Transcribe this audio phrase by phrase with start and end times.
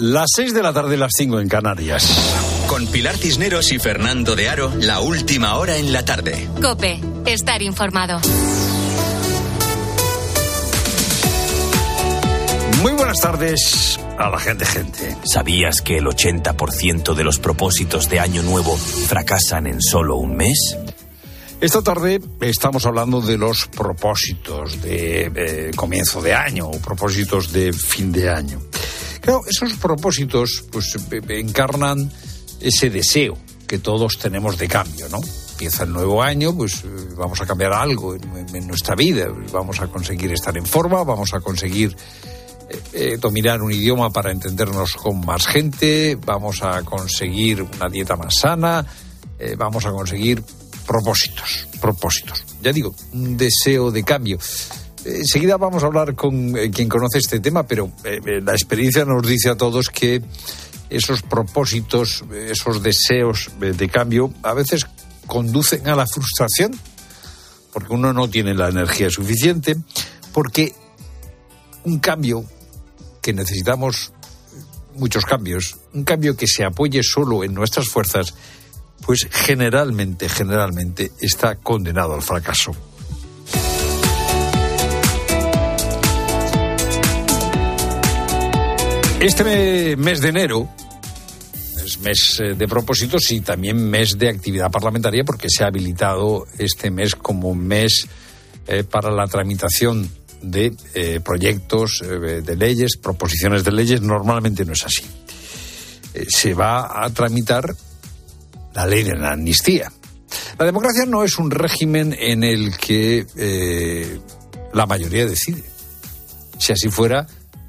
[0.00, 2.06] Las 6 de la tarde, las 5 en Canarias.
[2.68, 6.48] Con Pilar Cisneros y Fernando de Aro, la última hora en la tarde.
[6.62, 8.20] Cope, estar informado.
[12.80, 15.16] Muy buenas tardes a la gente, gente.
[15.24, 20.78] ¿Sabías que el 80% de los propósitos de Año Nuevo fracasan en solo un mes?
[21.60, 27.72] Esta tarde estamos hablando de los propósitos de eh, comienzo de año o propósitos de
[27.72, 28.60] fin de año.
[29.20, 32.10] Claro, esos propósitos pues eh, encarnan
[32.60, 35.18] ese deseo que todos tenemos de cambio, ¿no?
[35.52, 39.88] Empieza el nuevo año, pues eh, vamos a cambiar algo en, nuestra vida, vamos a
[39.88, 41.96] conseguir estar en forma, vamos a conseguir
[43.20, 48.84] dominar un idioma para entendernos con más gente, vamos a conseguir una dieta más sana,
[49.56, 50.44] vamos a conseguir
[50.88, 52.44] propósitos, propósitos.
[52.62, 54.38] Ya digo, un deseo de cambio.
[55.16, 59.06] Enseguida vamos a hablar con eh, quien conoce este tema, pero eh, eh, la experiencia
[59.06, 60.22] nos dice a todos que
[60.90, 64.86] esos propósitos, esos deseos de cambio, a veces
[65.26, 66.78] conducen a la frustración,
[67.72, 69.76] porque uno no tiene la energía suficiente,
[70.32, 70.74] porque
[71.84, 72.44] un cambio
[73.22, 74.12] que necesitamos
[74.96, 78.34] muchos cambios, un cambio que se apoye solo en nuestras fuerzas,
[79.04, 82.74] pues generalmente, generalmente está condenado al fracaso.
[89.20, 90.68] Este mes de enero
[91.84, 96.46] es mes eh, de propósitos y también mes de actividad parlamentaria porque se ha habilitado
[96.56, 98.06] este mes como mes
[98.68, 100.08] eh, para la tramitación
[100.40, 104.00] de eh, proyectos de leyes, proposiciones de leyes.
[104.00, 105.02] Normalmente no es así.
[106.28, 107.74] se va a tramitar
[108.72, 109.90] la ley de la amnistía.
[110.60, 113.26] La democracia no es un régimen en el que
[114.72, 115.64] la mayoría decide.
[116.58, 117.26] Si así fuera,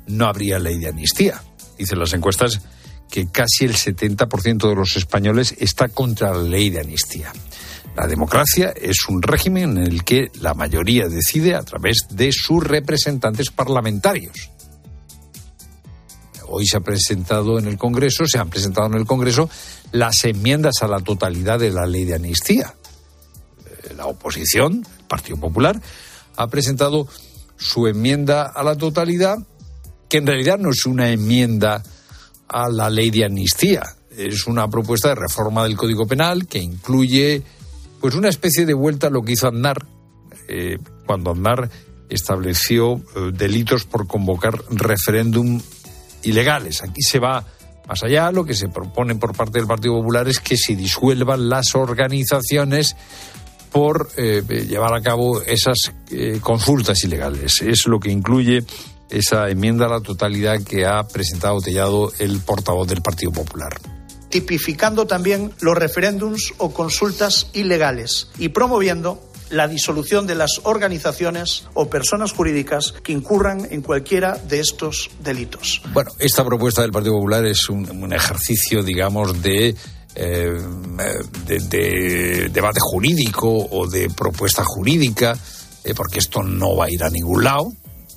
[0.09, 1.41] no habría ley de amnistía.
[1.77, 2.59] Dicen las encuestas
[3.09, 7.31] que casi el 70% de los españoles está contra la ley de amnistía.
[7.95, 12.63] La democracia es un régimen en el que la mayoría decide a través de sus
[12.63, 14.49] representantes parlamentarios.
[16.47, 19.49] Hoy se ha presentado en el Congreso, se han presentado en el Congreso
[19.91, 22.73] las enmiendas a la totalidad de la ley de amnistía.
[23.83, 25.79] Eh, la oposición, el Partido Popular,
[26.37, 27.07] ha presentado
[27.57, 29.39] su enmienda a la totalidad,
[30.09, 31.83] que en realidad no es una enmienda
[32.47, 33.83] a la ley de amnistía,
[34.17, 37.43] es una propuesta de reforma del Código Penal que incluye
[38.01, 39.85] pues una especie de vuelta a lo que hizo Aznar
[40.47, 41.69] eh, cuando Aznar
[42.09, 45.61] estableció eh, delitos por convocar referéndum
[46.23, 46.81] ilegales.
[46.81, 47.45] Aquí se va
[47.87, 51.49] más allá, lo que se propone por parte del Partido Popular es que se disuelvan
[51.49, 52.95] las organizaciones
[53.71, 57.61] por eh, llevar a cabo esas eh, consultas ilegales.
[57.61, 58.63] Es lo que incluye
[59.09, 63.79] esa enmienda a la totalidad que ha presentado Tellado el portavoz del Partido Popular
[64.29, 69.19] tipificando también los referéndums o consultas ilegales y promoviendo
[69.49, 75.81] la disolución de las organizaciones o personas jurídicas que incurran en cualquiera de estos delitos.
[75.91, 79.75] Bueno, esta propuesta del Partido Popular es un, ejercicio, digamos, de,
[80.15, 80.61] eh,
[81.45, 85.35] de, debate jurídico o de propuesta jurídica,
[85.83, 87.71] eh, porque esto no va a ir a ningún lado,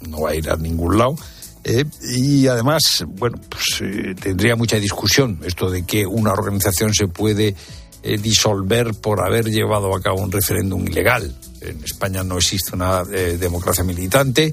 [0.09, 1.17] no va a ir a ningún lado.
[1.65, 1.85] Eh,
[2.17, 3.83] y además, bueno, pues
[4.21, 7.55] tendría mucha discusión esto de que una organización se puede
[8.05, 11.33] eh, disolver por haber llevado a cabo un referéndum ilegal.
[11.61, 14.53] En España no existe una eh, democracia militante.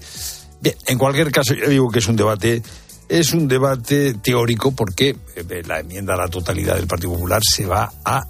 [0.61, 2.61] Bien, en cualquier caso, yo digo que es un debate,
[3.07, 7.65] es un debate teórico porque eh, la enmienda a la totalidad del Partido Popular se
[7.65, 8.23] va a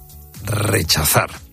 [0.46, 1.49] rechazar.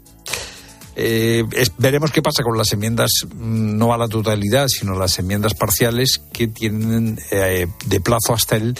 [0.97, 6.21] Veremos qué pasa con las enmiendas mm, no a la totalidad, sino las enmiendas parciales
[6.33, 8.77] que tienen de plazo hasta el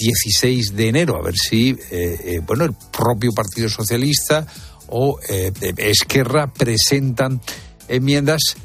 [0.00, 4.46] 16 de enero, a ver si, eh, eh, bueno, el propio Partido Socialista
[4.88, 7.40] o eh, Esquerra presentan
[7.86, 8.56] enmiendas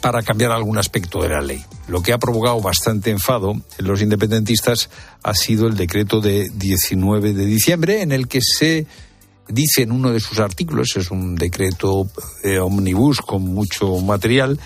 [0.00, 1.64] para cambiar algún aspecto de la ley.
[1.88, 4.90] Lo que ha provocado bastante enfado en los independentistas
[5.24, 8.86] ha sido el decreto de 19 de diciembre, en el que se
[9.48, 12.08] dice en uno de sus artículos, es un decreto
[12.60, 14.58] omnibus con mucho material,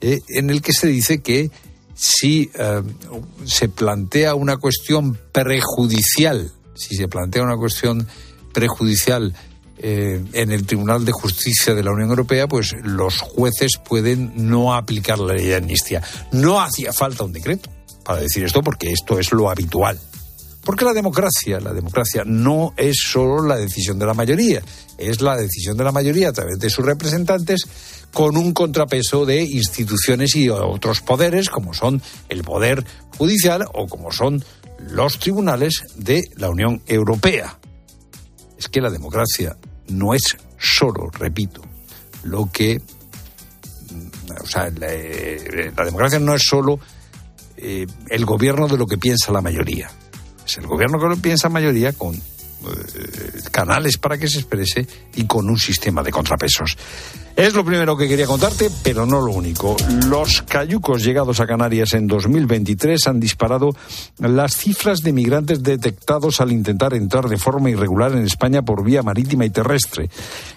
[0.00, 1.50] en el que se dice que
[1.98, 2.82] si eh,
[3.44, 8.06] se plantea una cuestión prejudicial, si se plantea una cuestión
[8.52, 9.34] prejudicial
[9.78, 14.74] eh, en el Tribunal de Justicia de la Unión Europea, pues los jueces pueden no
[14.74, 16.00] aplicar la ley de amnistía.
[16.30, 17.68] No hacía falta un decreto
[18.04, 19.98] para decir esto porque esto es lo habitual.
[20.64, 24.62] Porque la democracia, la democracia no es solo la decisión de la mayoría,
[24.98, 27.66] es la decisión de la mayoría a través de sus representantes
[28.12, 32.84] con un contrapeso de instituciones y otros poderes como son el poder
[33.16, 34.44] judicial o como son
[34.78, 37.58] los tribunales de la Unión Europea.
[38.58, 39.56] Es que la democracia
[39.88, 41.62] no es solo, repito,
[42.24, 42.80] lo que...
[44.42, 46.78] O sea, la, eh, democracia no es solo
[47.56, 49.90] eh, el gobierno de lo que piensa la mayoría.
[50.48, 52.20] Es el gobierno que lo piensa mayoría con eh,
[53.52, 56.74] canales para que se exprese y con un sistema de contrapesos.
[57.36, 59.76] Es lo primero que quería contarte, pero no lo único.
[60.06, 63.76] Los cayucos llegados a Canarias en 2023 han disparado
[64.20, 69.02] las cifras de migrantes detectados al intentar entrar de forma irregular en España por vía
[69.02, 70.08] marítima y terrestre.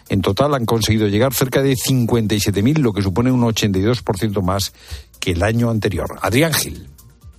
[0.08, 4.72] En total han conseguido llegar cerca de 57.000, lo que supone un 82% más
[5.20, 6.18] que el año anterior.
[6.22, 6.88] Adrián Gil.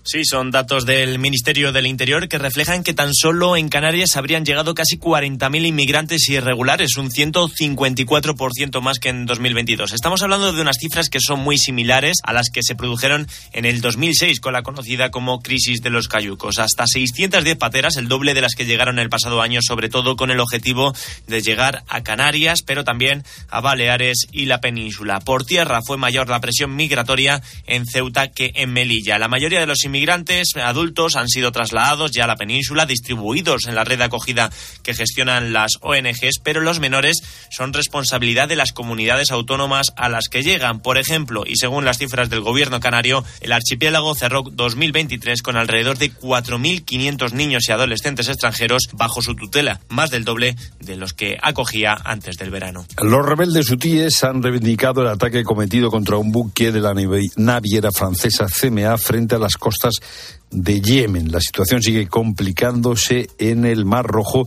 [0.04, 4.44] Sí, son datos del Ministerio del Interior que reflejan que tan solo en Canarias habrían
[4.44, 9.92] llegado casi 40.000 inmigrantes irregulares, un 154% más que en 2022.
[9.92, 13.64] Estamos hablando de unas cifras que son muy similares a las que se produjeron en
[13.64, 16.58] el 2006 con la conocida como crisis de los cayucos.
[16.58, 20.32] Hasta 610 pateras, el doble de las que llegaron el pasado año, sobre todo con
[20.32, 20.92] el objetivo
[21.28, 25.20] de llegar a Canarias, pero también a Baleares y la península.
[25.20, 29.20] Por tierra fue mayor la presión migratoria en Ceuta que en Melilla.
[29.20, 33.74] La mayoría de los inmigrantes adultos han sido trasladados ya a la península, distribuidos en
[33.74, 34.50] la red de acogida
[34.82, 40.28] que gestionan las ONGs, pero los menores son responsabilidad de las comunidades autónomas a las
[40.30, 40.80] que llegan.
[40.80, 45.98] Por ejemplo, y según las cifras del gobierno canario, el archipiélago cerró 2023 con alrededor
[45.98, 51.36] de 4.500 niños y adolescentes extranjeros bajo su tutela, más del doble de los que
[51.42, 52.86] acogía antes del verano.
[53.02, 56.94] Los rebeldes hutíes han reivindicado el ataque cometido contra un buque de la
[57.36, 59.81] naviera francesa CMA frente a las costas
[60.50, 61.32] de Yemen.
[61.32, 64.46] La situación sigue complicándose en el Mar Rojo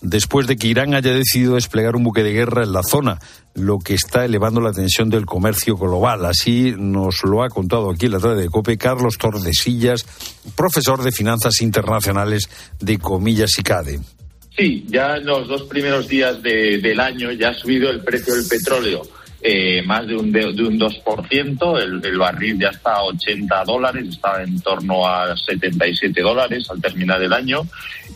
[0.00, 3.18] después de que Irán haya decidido desplegar un buque de guerra en la zona,
[3.54, 6.24] lo que está elevando la tensión del comercio global.
[6.24, 10.06] Así nos lo ha contado aquí en la tarde de COPE Carlos Tordesillas,
[10.56, 12.48] profesor de finanzas internacionales
[12.80, 14.00] de Comillas y CADE.
[14.56, 18.46] Sí, ya en los dos primeros días del año ya ha subido el precio del
[18.46, 19.02] petróleo
[19.42, 24.06] eh, más de un, de, un 2%, el, el, barril ya está a 80 dólares,
[24.08, 27.62] está en torno a 77 dólares al terminar el año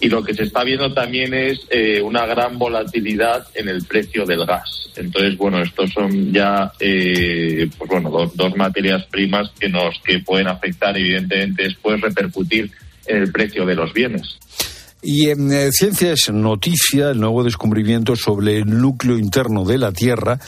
[0.00, 4.26] y lo que se está viendo también es eh, una gran volatilidad en el precio
[4.26, 4.90] del gas.
[4.96, 10.18] Entonces, bueno, estos son ya eh, pues bueno, dos, dos materias primas que nos que
[10.20, 12.70] pueden afectar evidentemente después repercutir
[13.06, 14.38] en el precio de los bienes.
[15.02, 19.92] Y en eh, Ciencia es noticia el nuevo descubrimiento sobre el núcleo interno de la
[19.92, 20.38] Tierra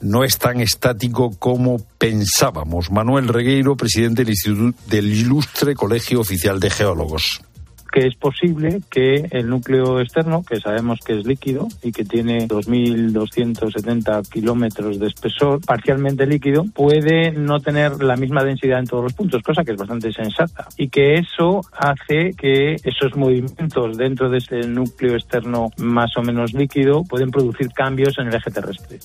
[0.00, 2.90] no es tan estático como pensábamos.
[2.90, 7.42] Manuel Regueiro, presidente del, Instituto, del Ilustre Colegio Oficial de Geólogos
[7.90, 12.46] que es posible que el núcleo externo, que sabemos que es líquido y que tiene
[12.46, 19.12] 2.270 kilómetros de espesor, parcialmente líquido, puede no tener la misma densidad en todos los
[19.12, 20.68] puntos, cosa que es bastante sensata.
[20.76, 26.52] Y que eso hace que esos movimientos dentro de ese núcleo externo más o menos
[26.52, 29.00] líquido pueden producir cambios en el eje terrestre.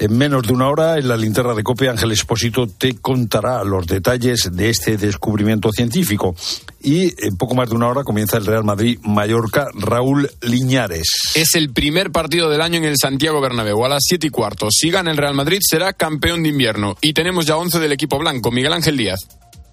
[0.00, 3.84] En menos de una hora, en la linterna de copia, Ángel Espósito te contará los
[3.86, 6.36] detalles de este descubrimiento científico.
[6.80, 9.66] Y en poco más de una hora comienza el Real Madrid-Mallorca.
[9.74, 11.08] Raúl Liñares.
[11.34, 14.68] Es el primer partido del año en el Santiago Bernabéu a las siete y cuarto.
[14.70, 16.96] Si gana el Real Madrid, será campeón de invierno.
[17.00, 18.52] Y tenemos ya 11 del equipo blanco.
[18.52, 19.26] Miguel Ángel Díaz.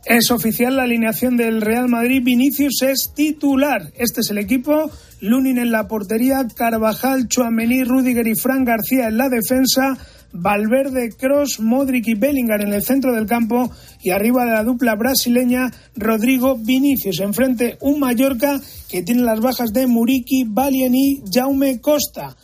[0.05, 2.21] Es oficial la alineación del Real Madrid.
[2.23, 3.91] Vinicius es titular.
[3.95, 4.91] Este es el equipo.
[5.19, 9.97] Lunin en la portería, Carvajal, Chuamení, Rudiger y Fran García en la defensa.
[10.35, 14.95] Valverde, Cross, Modric y Bellingham en el centro del campo y arriba de la dupla
[14.95, 17.19] brasileña Rodrigo Vinicius.
[17.19, 22.35] Enfrente un Mallorca que tiene las bajas de Muriqui, Balien y Jaume Costa.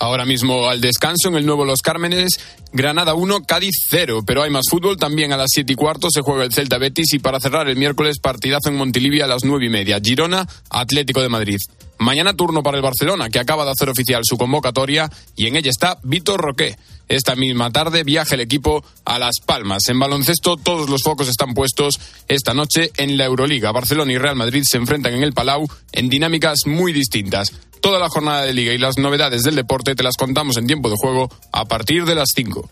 [0.00, 2.38] Ahora mismo al descanso en el nuevo Los Cármenes,
[2.72, 4.20] Granada 1, Cádiz 0.
[4.24, 4.96] Pero hay más fútbol.
[4.96, 7.76] También a las 7 y cuarto se juega el Celta Betis y para cerrar el
[7.76, 9.98] miércoles partidazo en Montilivia a las 9 y media.
[10.02, 11.58] Girona, Atlético de Madrid.
[11.98, 15.70] Mañana turno para el Barcelona, que acaba de hacer oficial su convocatoria y en ella
[15.70, 16.76] está Víctor Roque.
[17.08, 19.88] Esta misma tarde viaja el equipo a Las Palmas.
[19.88, 21.98] En baloncesto todos los focos están puestos
[22.28, 23.72] esta noche en la Euroliga.
[23.72, 27.52] Barcelona y Real Madrid se enfrentan en el Palau en dinámicas muy distintas.
[27.80, 30.90] Toda la jornada de liga y las novedades del deporte te las contamos en tiempo
[30.90, 32.68] de juego a partir de las 5.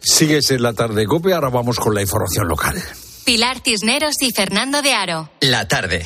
[0.00, 1.32] Sigues en la tarde, Cope.
[1.32, 2.82] Ahora vamos con la información local.
[3.24, 5.30] Pilar Cisneros y Fernando de Aro.
[5.40, 6.04] La tarde.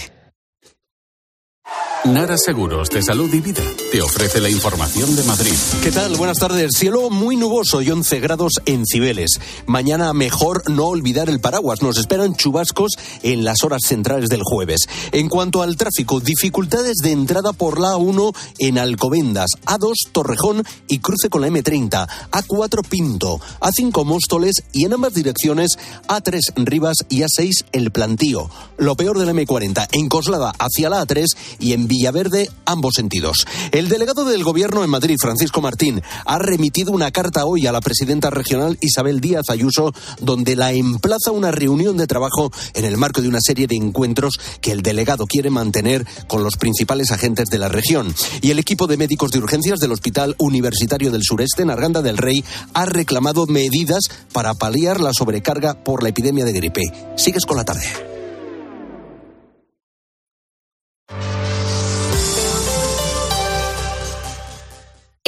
[2.04, 5.54] Nara Seguros de Salud y Vida te ofrece la información de Madrid.
[5.82, 6.16] ¿Qué tal?
[6.16, 6.72] Buenas tardes.
[6.76, 9.40] Cielo muy nuboso y 11 grados en Cibeles.
[9.66, 11.80] Mañana mejor no olvidar el paraguas.
[11.80, 12.92] Nos esperan chubascos
[13.22, 14.88] en las horas centrales del jueves.
[15.12, 20.98] En cuanto al tráfico, dificultades de entrada por la A1 en Alcobendas, A2 Torrejón y
[20.98, 25.78] cruce con la M30, A4 Pinto, A5 Móstoles y en ambas direcciones
[26.08, 28.50] A3 Rivas y A6 El Plantío.
[28.76, 31.26] Lo peor del M40 en Coslada hacia la A3
[31.58, 33.46] y en Villaverde ambos sentidos.
[33.78, 37.80] El delegado del Gobierno en Madrid, Francisco Martín, ha remitido una carta hoy a la
[37.80, 43.22] presidenta regional Isabel Díaz Ayuso, donde la emplaza una reunión de trabajo en el marco
[43.22, 47.58] de una serie de encuentros que el delegado quiere mantener con los principales agentes de
[47.58, 48.12] la región.
[48.42, 52.18] Y el equipo de médicos de urgencias del Hospital Universitario del Sureste, en Arganda del
[52.18, 52.44] Rey,
[52.74, 56.82] ha reclamado medidas para paliar la sobrecarga por la epidemia de gripe.
[57.14, 58.17] Sigues con la tarde.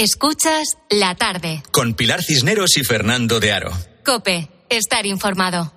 [0.04, 1.62] Escuchas la tarde.
[1.73, 3.71] Con Pilar Cisneros y Fernando de Aro.
[4.02, 5.75] Cope, estar informado.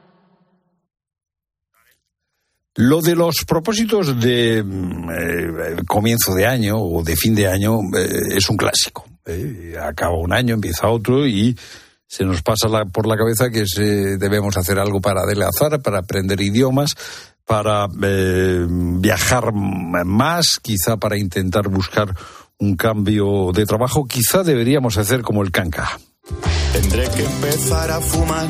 [2.76, 7.80] Lo de los propósitos de mm, eh, comienzo de año o de fin de año
[7.98, 9.04] eh, es un clásico.
[9.26, 9.76] eh.
[9.78, 11.60] Acaba un año, empieza otro y
[12.08, 16.00] se nos pasa la- por la cabeza que se- debemos hacer algo para adelgazar, para
[16.00, 16.96] aprender idiomas,
[17.46, 22.16] para eh, viajar más, quizá para intentar buscar
[22.64, 24.08] un cambio de trabajo.
[24.08, 26.00] Quizá deberíamos hacer como el canca.
[26.72, 28.48] Tendré que empezar a fumar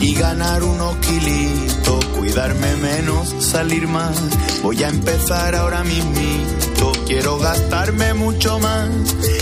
[0.00, 4.16] y ganar unos kilitos, cuidarme menos, salir más.
[4.62, 8.88] Voy a empezar ahora mismito, quiero gastarme mucho más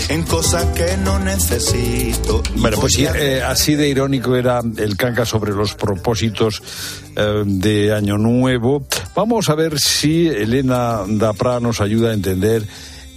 [0.09, 2.43] en cosas que no necesito.
[2.57, 6.61] Bueno, pues sí, eh, así de irónico era el canca sobre los propósitos
[7.15, 8.85] eh, de Año Nuevo.
[9.15, 12.67] Vamos a ver si Elena Dapra nos ayuda a entender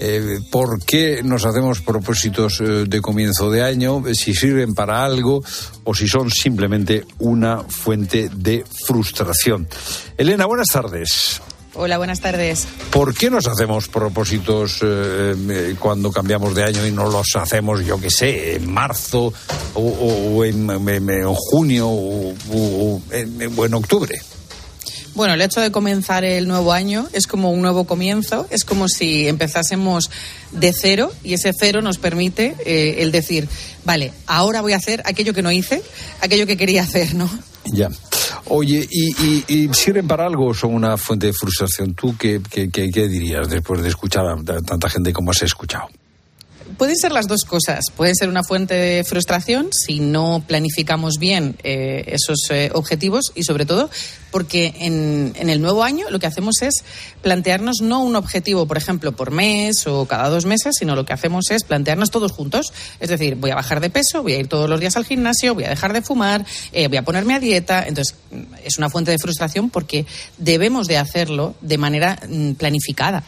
[0.01, 5.43] eh, por qué nos hacemos propósitos eh, de comienzo de año, si sirven para algo
[5.85, 9.69] o si son simplemente una fuente de frustración.
[10.17, 11.41] Elena, buenas tardes.
[11.77, 12.69] Hola, buenas tardes.
[12.93, 17.99] ¿Por qué nos hacemos propósitos eh, cuando cambiamos de año y no los hacemos, yo
[18.01, 19.33] qué sé, en marzo
[19.75, 24.15] o, en, en- en junio o, o- o en, o en octubre?
[25.15, 28.89] Bueno, el hecho de comenzar el nuevo año es como un nuevo comienzo, es como
[28.89, 30.11] si empezásemos
[30.51, 33.49] de cero y ese cero nos permite eh, el decir,
[33.85, 35.83] vale, ahora voy a hacer aquello que no hice,
[36.21, 37.31] aquello que quería hacer, ¿no?
[37.67, 37.89] Ya.
[38.47, 41.95] Oye, ¿y, sirven para algo o son una fuente de frustración?
[41.95, 45.89] ¿Tú qué- qué- qué dirías después de escuchar a tanta gente como has escuchado?
[46.79, 47.85] Pueden ser las dos cosas.
[47.97, 53.45] Pueden ser una fuente de frustración si no planificamos bien eh, esos eh, objetivos y
[53.45, 53.91] sobre todo
[54.31, 56.83] porque en, en el nuevo año lo que hacemos es
[57.23, 61.13] plantearnos no un objetivo, por ejemplo, por mes o cada dos meses, sino lo que
[61.13, 62.73] hacemos es plantearnos todos juntos.
[62.99, 65.55] Es decir, voy a bajar de peso, voy a ir todos los días al gimnasio,
[65.55, 67.85] voy a dejar de fumar, eh, voy a ponerme a dieta.
[67.87, 70.07] Entonces, mm, es una fuente de frustración porque
[70.39, 73.23] debemos de hacerlo de manera mm, planificada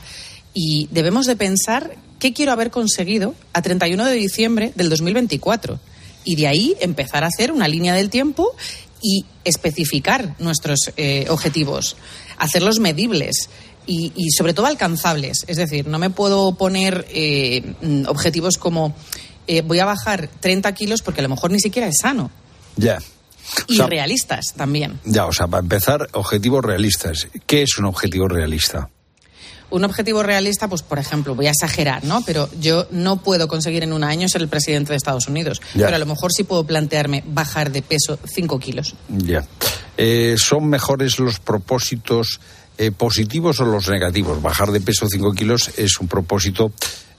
[0.52, 5.78] y debemos de pensar qué quiero haber conseguido a 31 de diciembre del 2024
[6.24, 8.54] y de ahí empezar a hacer una línea del tiempo
[9.02, 11.96] y especificar nuestros eh, objetivos,
[12.38, 13.48] hacerlos medibles
[13.86, 15.44] y, y sobre todo alcanzables.
[15.46, 17.74] Es decir, no me puedo poner eh,
[18.08, 18.94] objetivos como
[19.46, 22.30] eh, voy a bajar 30 kilos porque a lo mejor ni siquiera es sano.
[22.76, 22.98] Ya.
[23.68, 24.98] Y sea, realistas también.
[25.04, 27.28] ya, o sea, para empezar, objetivos realistas.
[27.46, 28.90] ¿Qué es un objetivo realista?
[29.68, 32.22] Un objetivo realista, pues por ejemplo, voy a exagerar, ¿no?
[32.24, 35.60] Pero yo no puedo conseguir en un año ser el presidente de Estados Unidos.
[35.74, 35.86] Ya.
[35.86, 38.94] Pero a lo mejor sí puedo plantearme bajar de peso 5 kilos.
[39.08, 39.46] Ya.
[39.96, 42.40] Eh, ¿Son mejores los propósitos
[42.78, 44.40] eh, positivos o los negativos?
[44.40, 46.72] Bajar de peso 5 kilos es un propósito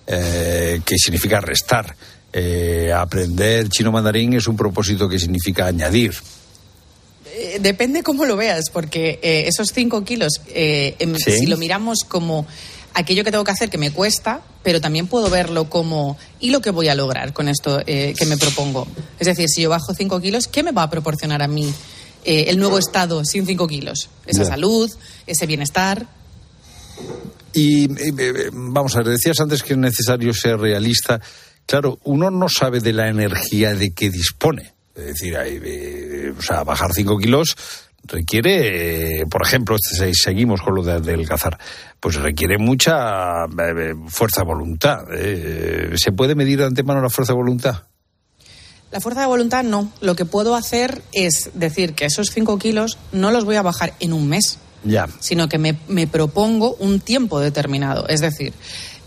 [0.06, 1.96] eh, que significa restar.
[2.96, 6.13] Aprender chino mandarín es un propósito que significa añadir.
[7.39, 11.38] Eh, depende cómo lo veas, porque eh, esos 5 kilos, eh, em, Sí.
[11.39, 12.48] si lo miramos como
[12.96, 16.62] aquello que tengo que hacer que me cuesta, pero también puedo verlo como y lo
[16.62, 18.88] que voy a lograr con esto eh, que me propongo.
[19.20, 21.72] Es decir, si yo bajo 5 kilos, ¿qué me va a proporcionar a mí
[22.25, 24.10] eh, el nuevo estado sin 5 kilos?
[24.25, 24.89] Esa salud,
[25.27, 26.08] ese bienestar.
[27.53, 27.88] Y
[28.51, 31.22] vamos a ver, decías antes que es necesario ser realista.
[31.67, 34.74] Claro, uno no sabe de la energía de que dispone.
[34.98, 37.56] Es decir, hay, eh, o sea, bajar 5 kilos
[38.04, 41.58] requiere, eh, por ejemplo, este- seguimos con lo de adelgazar,
[42.00, 45.00] pues requiere mucha eh, fuerza de voluntad.
[45.96, 47.84] ¿Se puede medir de antemano la fuerza de voluntad?
[48.92, 49.92] La fuerza de voluntad no.
[50.00, 53.94] Lo que puedo hacer es decir que esos 5 kilos no los voy a bajar
[54.00, 55.08] en un mes, Ya.
[55.20, 58.08] sino que me, me propongo un tiempo determinado.
[58.08, 58.54] Es decir,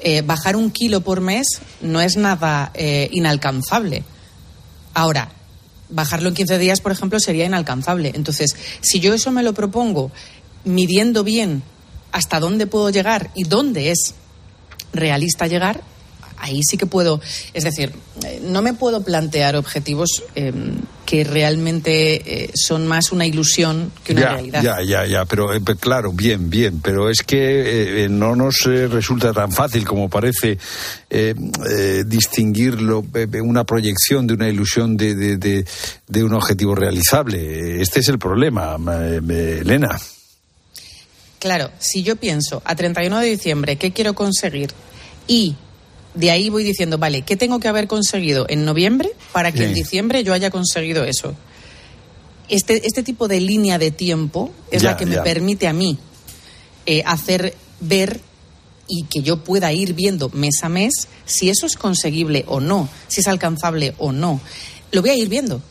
[0.01, 1.47] eh, bajar un kilo por mes
[1.81, 4.05] no es nada eh, inalcanzable.
[4.93, 5.31] Ahora,
[5.91, 8.13] bajarlo en 15 días, por ejemplo, sería inalcanzable.
[8.15, 10.11] Entonces, si yo eso me lo propongo
[10.65, 11.63] midiendo bien
[12.13, 14.15] hasta dónde puedo llegar y dónde es
[14.93, 15.83] realista llegar,
[16.41, 17.21] ahí sí que puedo,
[17.55, 17.93] es decir,
[18.25, 20.53] eh, no me puedo plantear objetivos eh,
[21.07, 24.63] que realmente eh, son más una ilusión que una ya, realidad.
[24.63, 29.53] Ya, ya, ya, pero eh, claro, bien, bien, pero es que no nos resulta tan
[29.53, 30.59] fácil como parece
[32.07, 33.05] distinguirlo,
[33.43, 35.65] una proyección de una ilusión de, de, de-
[36.09, 37.81] de un objetivo realizable.
[37.81, 38.77] Este es el problema,
[39.29, 39.99] Elena.
[41.39, 44.71] Claro, si yo pienso a 31 de diciembre qué quiero conseguir
[45.27, 45.57] y
[46.15, 49.65] de ahí voy diciendo, vale, ¿qué tengo que haber conseguido en noviembre para que Sí.
[49.65, 51.35] en diciembre yo haya conseguido eso?
[52.49, 55.99] Este, este tipo de línea de tiempo es Ya, la que me permite a mí
[56.87, 58.21] eh, hacer ver
[58.89, 60.93] y que yo pueda ir viendo mes a mes
[61.27, 64.41] si eso es conseguible o no, si es alcanzable o no.
[64.91, 65.63] Lo voy a ir viendo.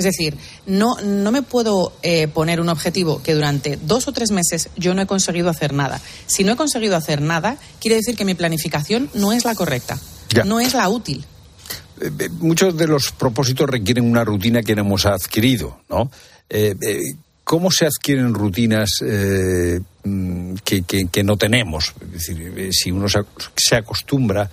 [0.00, 4.30] Es decir, no, no me puedo eh, poner un objetivo que durante dos o tres
[4.30, 6.00] meses yo no he conseguido hacer nada.
[6.26, 9.98] Si no he conseguido hacer nada, quiere decir que mi planificación no es la correcta,
[10.34, 10.44] Ya.
[10.44, 11.26] no es la útil.
[12.00, 16.10] Eh, eh, muchos de los propósitos requieren una rutina que no hemos adquirido, ¿no?
[17.44, 18.90] ¿Cómo se adquieren rutinas
[20.04, 21.92] mm, que, que- que no tenemos?
[22.00, 23.18] Es decir, si uno se,
[23.56, 24.48] se acostumbra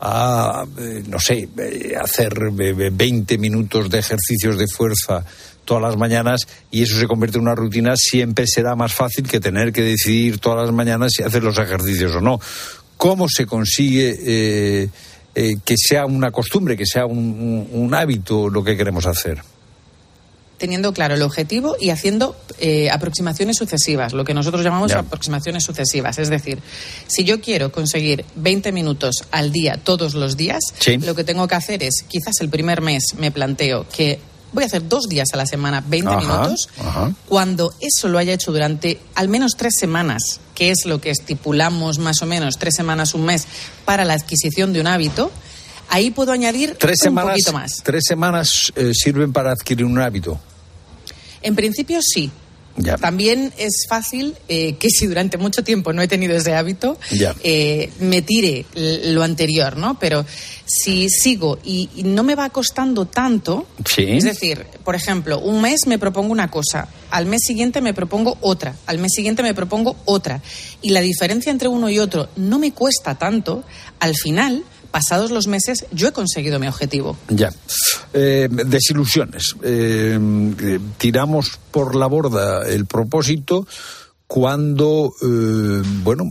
[0.00, 5.24] a, eh, no sé, eh, hacer eh, eh, 20 minutos de ejercicios de fuerza
[5.64, 9.40] todas las mañanas y eso se convierte en una rutina, siempre será más fácil que
[9.40, 12.40] tener que decidir todas las mañanas si hacer los ejercicios o no.
[12.96, 14.88] ¿Cómo se consigue
[15.34, 19.38] que sea una costumbre, que sea un- un hábito lo que queremos hacer?
[20.60, 26.18] Teniendo claro el objetivo y haciendo eh, aproximaciones sucesivas, lo que nosotros llamamos aproximaciones sucesivas.
[26.18, 26.60] Es decir,
[27.08, 30.98] si yo quiero conseguir 20 minutos al día todos los días, Sí.
[30.98, 34.20] lo que tengo que hacer es, quizás el primer mes me planteo que
[34.52, 37.12] voy a hacer dos días a la semana 20 Ajá, minutos, ajá.
[37.26, 41.98] cuando eso lo haya hecho durante al menos tres semanas, que es lo que estipulamos
[41.98, 43.46] más o menos, tres semanas, un mes,
[43.86, 45.30] para la adquisición de un hábito,
[45.90, 47.72] ahí puedo añadir Tres un semanas, poquito más.
[47.82, 50.40] tres semanas eh, sirven para adquirir un hábito.
[51.42, 52.30] En principio sí.
[52.76, 52.96] Ya.
[52.96, 56.98] También es fácil eh, que si durante mucho tiempo no he tenido ese hábito,
[57.42, 59.98] eh, me tire lo anterior, ¿no?
[59.98, 60.24] Pero
[60.64, 64.04] si sigo y, y no me va costando tanto, Sí.
[64.08, 68.38] es decir, por ejemplo, un mes me propongo una cosa, al mes siguiente me propongo
[68.40, 70.40] otra, al mes siguiente me propongo otra,
[70.80, 73.62] y la diferencia entre uno y otro no me cuesta tanto,
[73.98, 77.16] al final, pasados los meses, yo he conseguido mi objetivo.
[77.28, 77.52] Ya.
[78.12, 79.54] Eh, desilusiones.
[79.62, 80.18] Eh,
[80.62, 83.66] eh, tiramos por la borda el propósito
[84.26, 86.24] cuando, eh, bueno,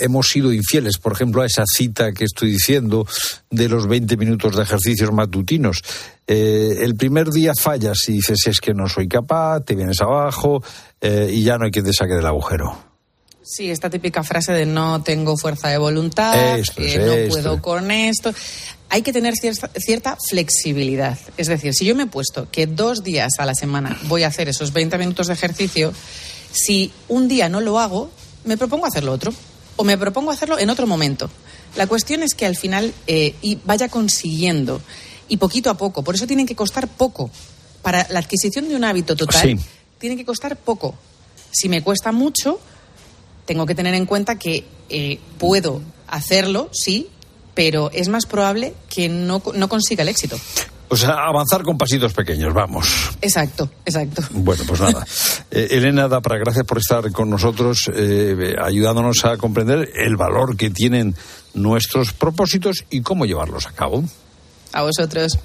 [0.00, 3.06] hemos sido infieles, por ejemplo, a esa cita que estoy diciendo
[3.50, 5.82] de los 20 minutos de ejercicios matutinos.
[6.28, 10.62] El primer día fallas y dices, es que no soy capaz, te vienes abajo
[11.02, 12.89] y ya no hay quien te saque del agujero.
[13.52, 17.62] Sí, esta típica frase de no tengo fuerza de voluntad, Esto eh, no esto puedo
[17.62, 18.32] con esto.
[18.90, 21.18] Hay que tener cierta, cierta flexibilidad.
[21.36, 24.28] Es decir, si yo me he puesto que dos días a la semana voy a
[24.28, 25.92] hacer esos 20 minutos de ejercicio,
[26.52, 28.08] si un día no lo hago,
[28.44, 29.34] me propongo hacerlo otro.
[29.74, 31.28] O me propongo hacerlo en otro momento.
[31.74, 34.80] La cuestión es que al final eh, y vaya consiguiendo.
[35.28, 36.04] Y poquito a poco.
[36.04, 37.30] Por eso tienen que costar poco.
[37.82, 39.56] Para la adquisición de un hábito total, Sí.
[39.98, 40.94] tiene que costar poco.
[41.50, 42.60] Si me cuesta mucho,
[43.46, 47.08] tengo que tener en cuenta que eh, puedo hacerlo, sí,
[47.54, 50.38] pero es más probable que no, no consiga el éxito.
[50.92, 53.12] O sea, avanzar con pasitos pequeños, vamos.
[53.22, 54.22] Exacto, exacto.
[54.30, 55.06] Bueno, pues nada.
[55.52, 60.70] Eh, Elena Dapra, gracias por estar con nosotros, eh, ayudándonos a comprender el valor que
[60.70, 61.16] tienen
[61.54, 64.04] nuestros propósitos y cómo llevarlos a cabo.
[64.72, 65.36] A vosotros.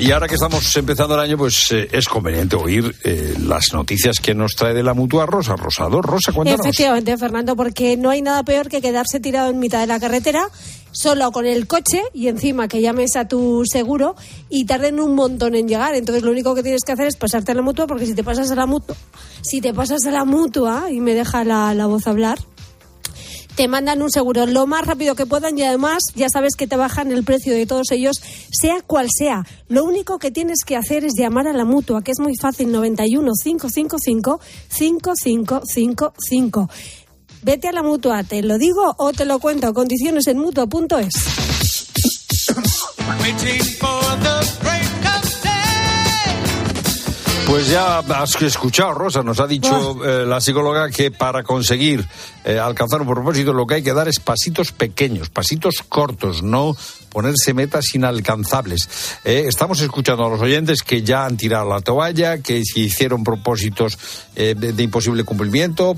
[0.00, 4.18] Y ahora que estamos empezando el año, pues eh, es conveniente oír eh, las noticias
[4.18, 5.56] que nos trae de la mutua Rosa.
[5.56, 6.64] Rosado, Rosa, cuéntanos.
[6.64, 10.48] Efectivamente, Fernando, porque no hay nada peor que quedarse tirado en mitad de la carretera,
[10.90, 14.16] solo con el coche y encima que llames a tu seguro
[14.48, 15.94] y tarden un montón en llegar.
[15.94, 18.24] Entonces, lo único que tienes que hacer es pasarte a la mutua, porque si te
[18.24, 18.96] pasas a la mutua,
[19.42, 22.38] si te pasas a la mutua y me deja la, la voz hablar,
[23.60, 26.76] te mandan un seguro lo más rápido que puedan y además ya sabes que te
[26.76, 28.16] bajan el precio de todos ellos,
[28.50, 29.44] sea cual sea.
[29.68, 32.72] Lo único que tienes que hacer es llamar a la mutua, que es muy fácil,
[32.72, 36.70] 91 555 5555.
[37.42, 39.74] Vete a la mutua, te lo digo o te lo cuento.
[39.74, 41.12] Condiciones en mutua.es.
[47.50, 52.06] Pues ya has escuchado, Rosa, nos ha dicho eh, la psicóloga que para conseguir
[52.44, 56.76] eh, alcanzar un propósito lo que hay que dar es pasitos pequeños, pasitos cortos, no
[57.08, 58.88] ponerse metas inalcanzables.
[59.24, 63.98] Eh, estamos escuchando a los oyentes que ya han tirado la toalla, que hicieron propósitos
[64.36, 65.96] de, de, imposible cumplimiento,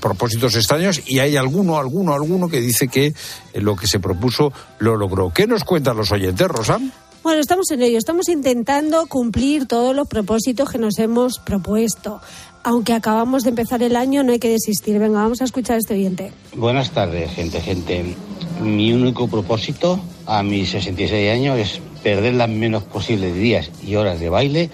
[0.00, 3.14] propósitos extraños, y hay alguno, alguno, alguno que dice que
[3.54, 5.32] lo que se propuso lo logró.
[5.32, 6.80] ¿Qué nos cuentan los oyentes, Rosa?
[7.22, 12.18] Bueno, estamos en ello, estamos intentando cumplir todos los propósitos que nos hemos propuesto.
[12.62, 14.98] Aunque acabamos de empezar el año, no hay que desistir.
[14.98, 16.32] Venga, vamos a escuchar este oyente.
[16.56, 18.16] Buenas tardes, gente, gente.
[18.62, 24.18] Mi único propósito a mis 66 años es perder las menos posibles días y horas
[24.18, 24.70] de baile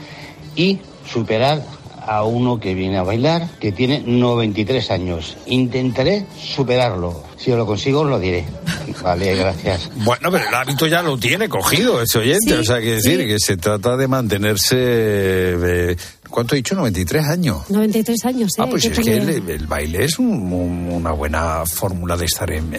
[0.55, 1.65] y superar
[2.07, 5.37] a uno que viene a bailar que tiene 93 años.
[5.47, 7.23] Intentaré superarlo.
[7.37, 8.45] Si lo consigo, lo diré.
[9.03, 9.91] Vale, gracias.
[9.97, 12.55] Bueno, pero el hábito ya lo tiene cogido ese oyente.
[12.55, 14.77] o sea, que decir que se trata de mantenerse.
[14.79, 15.97] Eh,
[16.31, 16.75] ¿Cuánto he dicho?
[16.75, 17.71] 93 años.
[17.71, 18.63] 93 años, ¿eh?
[18.63, 22.75] Ah, pues es que el, baile es una buena fórmula de estar en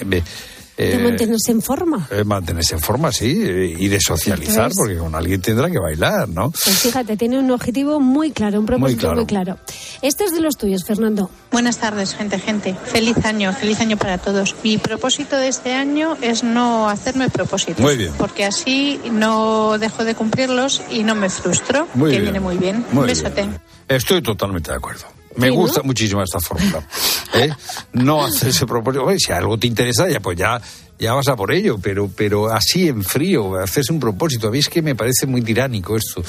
[0.78, 2.08] de eh, mantenerse en forma.
[2.12, 6.52] Eh, mantenerse en forma, sí, y de socializar, porque con alguien tendrá que bailar, ¿no?
[6.52, 9.58] Pues fíjate, tiene un objetivo muy claro, un propósito muy claro.
[10.02, 11.32] Este es de los tuyos, Fernando.
[11.52, 12.76] Buenas tardes, gente, gente.
[12.86, 14.56] Feliz año, feliz año para todos.
[14.63, 17.80] Mi propósito de este año es no hacerme propósitos.
[17.80, 18.13] Muy bien.
[18.18, 22.86] Porque así no dejo de cumplirlos y no me frustro, que viene muy bien.
[22.92, 23.50] un besote.
[23.88, 25.06] Estoy totalmente de acuerdo.
[25.38, 26.86] Me gusta muchísimo esta fórmula.
[27.34, 27.50] ¿eh?
[27.93, 29.06] No hacerse propósito.
[29.06, 30.60] Oye, si algo te interesa, ya pues ya
[31.00, 34.48] ya vas a por ello, pero, pero así en frío, hacerse un propósito.
[34.48, 36.24] A mí es que me parece muy tiránico esto,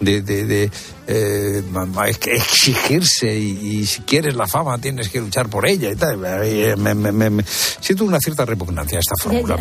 [0.00, 0.70] de, de, de
[1.06, 1.62] eh,
[2.26, 6.16] exigirse y, si quieres la fama tienes que luchar por ella y tal.
[6.16, 7.44] Me,
[7.80, 9.58] siento una cierta repugnancia a esta fórmula.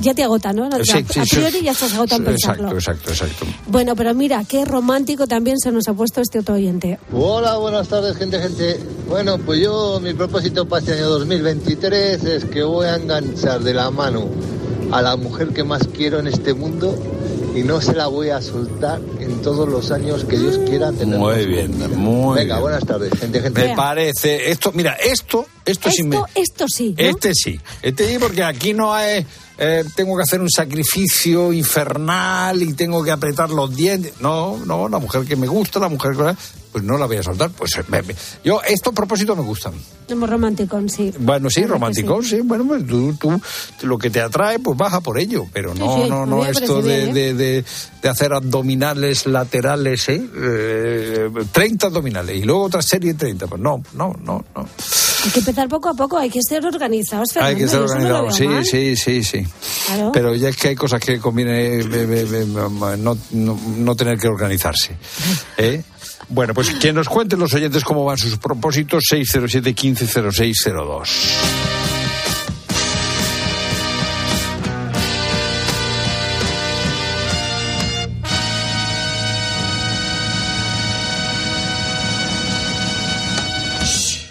[0.00, 0.64] Ya, te agota, ¿no?
[0.64, 3.46] a priori ya estás agotando Exacto, exacto, exacto.
[3.66, 6.98] Bueno, pero mira, qué romántico también se nos ha puesto este otro oyente.
[7.12, 8.80] Hola, buenas tardes, gente, gente.
[9.08, 13.74] Bueno, pues yo, mi propósito para este año 2023 es que voy a enganchar de
[13.74, 14.05] la mano
[14.92, 16.96] a la mujer que más quiero en este mundo
[17.56, 21.18] y no se la voy a soltar en todos los años que Dios quiera tener.
[21.18, 23.68] Muy bien, muy Venga, buenas tardes, gente, gente.
[23.68, 26.18] Me parece, esto, mira, esto, esto, sí me...
[26.34, 29.26] Esto sí, Este sí, este sí, porque aquí no hay...
[29.58, 34.12] Eh, tengo que hacer un sacrificio infernal y tengo que apretar los dientes.
[34.20, 36.36] No, no, la mujer que me gusta, la mujer que
[36.76, 37.50] pues no la voy a soltar.
[37.52, 37.70] Pues
[38.44, 39.72] yo, estos propósitos me gustan.
[40.06, 41.10] Somos románticos, sí.
[41.18, 42.40] Bueno, sí, románticos, sí.
[42.42, 43.40] Bueno, pues tú, tú,
[43.86, 45.46] lo que te atrae, pues baja por ello.
[45.54, 47.64] Pero no, no, no, esto de, de, de,
[48.02, 50.22] de, hacer abdominales laterales, ¿eh?
[50.34, 53.46] eh 30 abdominales y luego otra serie de 30.
[53.46, 54.68] Pues no, no, no, no.
[55.24, 57.32] Hay que empezar poco a poco, hay que ser organizados.
[57.32, 59.46] Fernando, hay que ser organizados, sí, sí, sí, sí.
[59.86, 60.12] Claro.
[60.12, 61.82] Pero ya es que hay cosas que conviene
[62.46, 64.94] no, no, no tener que organizarse.
[65.56, 65.82] ¿eh?
[66.28, 71.08] Bueno, pues que nos cuenten los oyentes cómo van sus propósitos, 607 150602.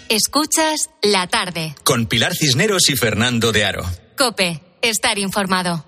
[0.08, 1.74] Escuchas la tarde.
[1.84, 3.84] Con Pilar Cisneros y Fernando de Aro.
[4.16, 5.84] Cope, estar informado.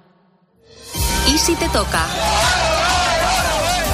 [1.33, 2.05] ¿Y si te toca?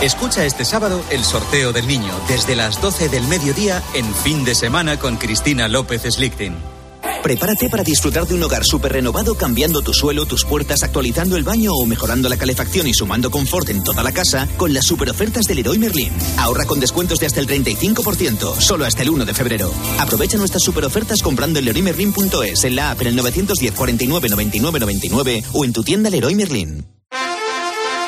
[0.02, 4.54] Escucha este sábado el sorteo del niño desde las 12 del mediodía en fin de
[4.54, 6.74] semana con Cristina López Slichting.
[7.22, 11.42] Prepárate para disfrutar de un hogar súper renovado cambiando tu suelo, tus puertas, actualizando el
[11.42, 15.08] baño o mejorando la calefacción y sumando confort en toda la casa con las super
[15.08, 16.12] ofertas del Leroy Merlin.
[16.36, 19.72] Ahorra con descuentos de hasta el 35%, solo hasta el 1 de febrero.
[19.98, 24.80] Aprovecha nuestras super ofertas comprando en leroymerlin.es, en la app en el 910 49 99
[24.80, 26.93] 99 o en tu tienda Leroy Merlin.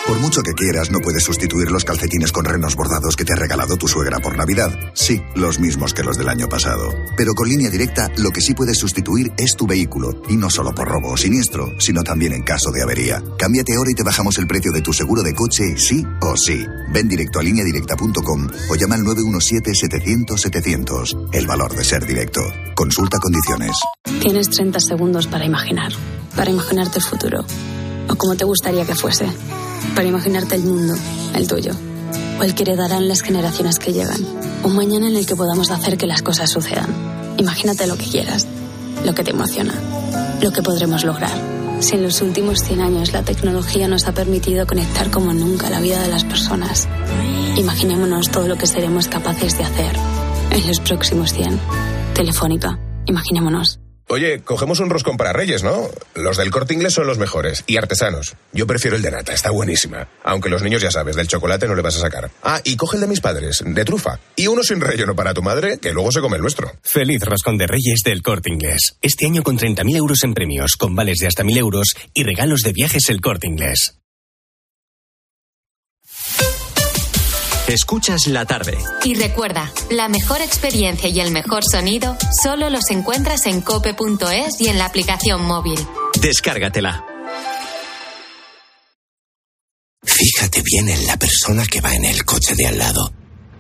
[0.07, 3.37] Por mucho que quieras, no puedes sustituir los calcetines con renos bordados que te ha
[3.37, 4.71] regalado tu suegra por Navidad.
[4.95, 6.95] Sí, los mismos que los del año pasado.
[7.17, 10.23] Pero con línea directa, lo que sí puedes sustituir es tu vehículo.
[10.29, 13.21] Y no solo por robo o siniestro, sino también en caso de avería.
[13.37, 16.65] Cámbiate ahora y te bajamos el precio de tu seguro de coche, sí o sí.
[16.93, 21.31] Ven directo a lineadirecta.com o llama al 917-700-700.
[21.33, 22.43] El valor de ser directo.
[22.77, 23.77] Consulta condiciones.
[24.21, 25.91] Tienes 30 segundos para imaginar.
[26.37, 27.45] Para imaginarte el futuro.
[28.09, 29.27] O como te gustaría que fuese
[29.95, 30.95] para imaginarte el mundo,
[31.35, 31.73] el tuyo,
[32.39, 34.21] o el que heredarán las generaciones que llegan.
[34.63, 36.89] Un mañana en el que podamos hacer que las cosas sucedan.
[37.39, 38.47] Imagínate lo que quieras,
[39.05, 39.75] lo que te emociona,
[40.43, 41.57] lo que podremos lograr.
[41.81, 45.81] Si en los últimos 100 años la tecnología nos ha permitido conectar como nunca la
[45.81, 46.89] vida de las personas,
[47.57, 49.97] imaginémonos todo lo que seremos capaces de hacer
[50.51, 51.61] en los próximos 100.
[52.15, 53.79] Telefónica, imaginémonos.
[54.09, 55.89] Oye, cogemos un roscón para Reyes, ¿no?
[56.15, 58.37] Los del corte inglés son los mejores y artesanos.
[58.53, 60.09] Yo prefiero el de nata, está buenísima.
[60.23, 62.31] Aunque los niños ya sabes, del chocolate no le vas a sacar.
[62.45, 64.21] Ah, y coge el de mis padres, de trufa.
[64.37, 66.71] Y uno sin relleno para tu madre, que luego se come el nuestro.
[66.83, 68.97] Feliz roscón de Reyes del corte inglés.
[69.03, 72.61] Este año con 30.000 euros en premios, con vales de hasta 1.000 euros y regalos
[72.61, 73.99] de viajes el corte inglés.
[77.69, 78.79] Escuchas la tarde.
[79.03, 84.69] Y recuerda, la mejor experiencia y el mejor sonido solo los encuentras en cope.es y
[84.69, 85.79] en la aplicación móvil.
[86.21, 87.05] Descárgatela.
[90.05, 93.13] Fíjate bien en la persona que va en el coche de al lado.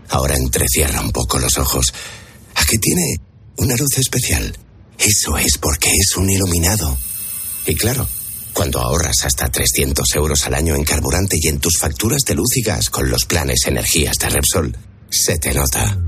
[0.08, 1.92] Ahora entrecierra un poco los ojos.
[2.54, 3.16] ¿A qué tiene
[3.56, 4.56] una luz especial?
[4.98, 6.96] Eso es porque es un iluminado.
[7.66, 8.06] Y claro,
[8.56, 12.56] cuando ahorras hasta 300 euros al año en carburante y en tus facturas de luz
[12.56, 14.74] y gas con los planes energías de Repsol,
[15.10, 15.98] se te nota.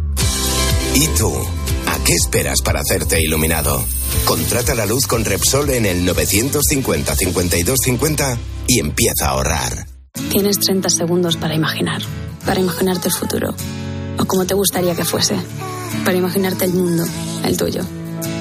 [0.94, 1.30] ¿Y tú?
[1.86, 3.84] ¿A qué esperas para hacerte iluminado?
[4.24, 9.86] Contrata la luz con Repsol en el 950 52 50 y empieza a ahorrar.
[10.30, 12.00] Tienes 30 segundos para imaginar,
[12.46, 13.54] para imaginarte el futuro,
[14.18, 15.36] o como te gustaría que fuese,
[16.02, 17.04] para imaginarte el mundo,
[17.44, 17.82] el tuyo,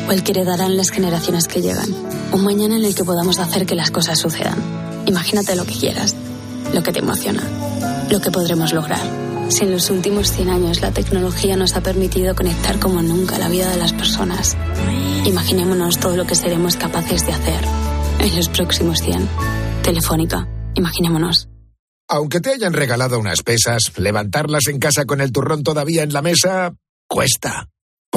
[0.08, 1.94] o el que heredarán las generaciones que llegan,
[2.32, 4.58] un mañana en el que podamos hacer que las cosas sucedan.
[5.06, 6.16] Imagínate lo que quieras,
[6.74, 7.44] lo que te emociona,
[8.10, 9.02] lo que podremos lograr.
[9.50, 13.48] Si en los últimos 100 años la tecnología nos ha permitido conectar como nunca la
[13.48, 14.58] vida de las personas,
[15.26, 17.62] imaginémonos todo lo que seremos capaces de hacer
[18.20, 19.28] en los próximos 100.
[19.84, 21.48] Telefónica, imaginémonos.
[22.10, 26.22] Aunque te hayan regalado unas pesas, levantarlas en casa con el turrón todavía en la
[26.22, 26.74] mesa
[27.08, 27.68] cuesta.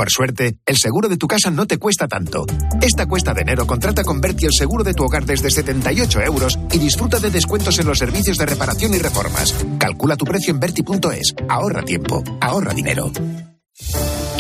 [0.01, 2.47] Por suerte, el seguro de tu casa no te cuesta tanto.
[2.81, 6.59] Esta cuesta de enero contrata con Berti el seguro de tu hogar desde 78 euros
[6.73, 9.55] y disfruta de descuentos en los servicios de reparación y reformas.
[9.79, 11.35] Calcula tu precio en Berti.es.
[11.51, 13.13] Ahorra tiempo, ahorra dinero.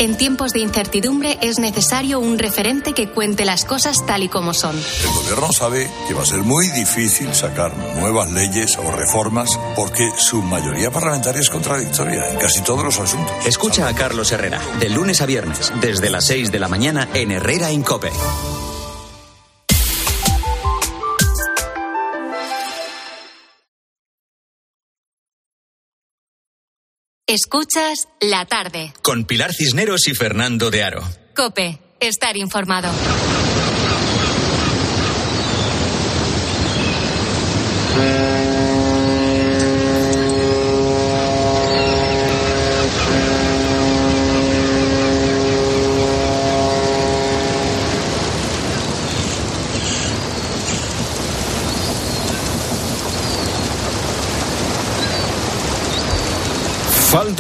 [0.00, 4.54] En tiempos de incertidumbre es necesario un referente que cuente las cosas tal y como
[4.54, 4.74] son.
[4.74, 10.10] El gobierno sabe que va a ser muy difícil sacar nuevas leyes o reformas porque
[10.16, 13.30] su mayoría parlamentaria es contradictoria en casi todos los asuntos.
[13.44, 17.32] Escucha a Carlos Herrera, de lunes a viernes, desde las 6 de la mañana en
[17.32, 18.10] Herrera Incope.
[27.31, 28.93] Escuchas la tarde.
[29.03, 31.09] Con Pilar Cisneros y Fernando de Aro.
[31.37, 32.90] Cope, estar informado.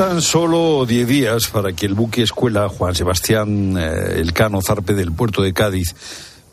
[0.00, 5.12] Faltan solo 10 días para que el buque escuela Juan Sebastián eh, Elcano zarpe del
[5.12, 5.94] puerto de Cádiz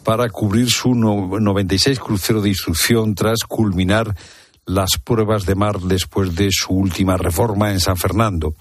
[0.03, 4.13] para cubrir su no- 96 crucero de instrucción tras culminar
[4.65, 8.53] las pruebas de mar después de su última reforma en San Fernando.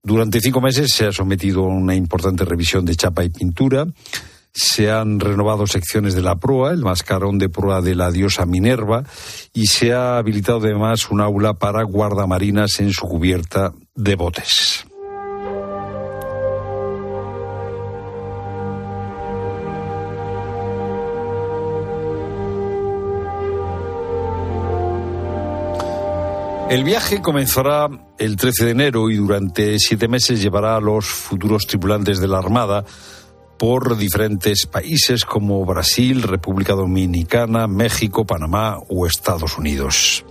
[0.00, 3.84] Durante cinco meses se ha sometido a una importante revisión de chapa y pintura.
[4.54, 9.02] Se han renovado secciones de la proa, el mascarón de proa de la diosa Minerva,
[9.52, 14.86] y se ha habilitado además un aula para guardamarinas en su cubierta de botes.
[26.70, 27.88] El viaje comenzará
[28.18, 32.38] el 13 de enero y durante siete meses llevará a los futuros tripulantes de la
[32.38, 32.84] Armada
[33.58, 40.24] por diferentes países como Brasil, República Dominicana, México, Panamá o Estados Unidos.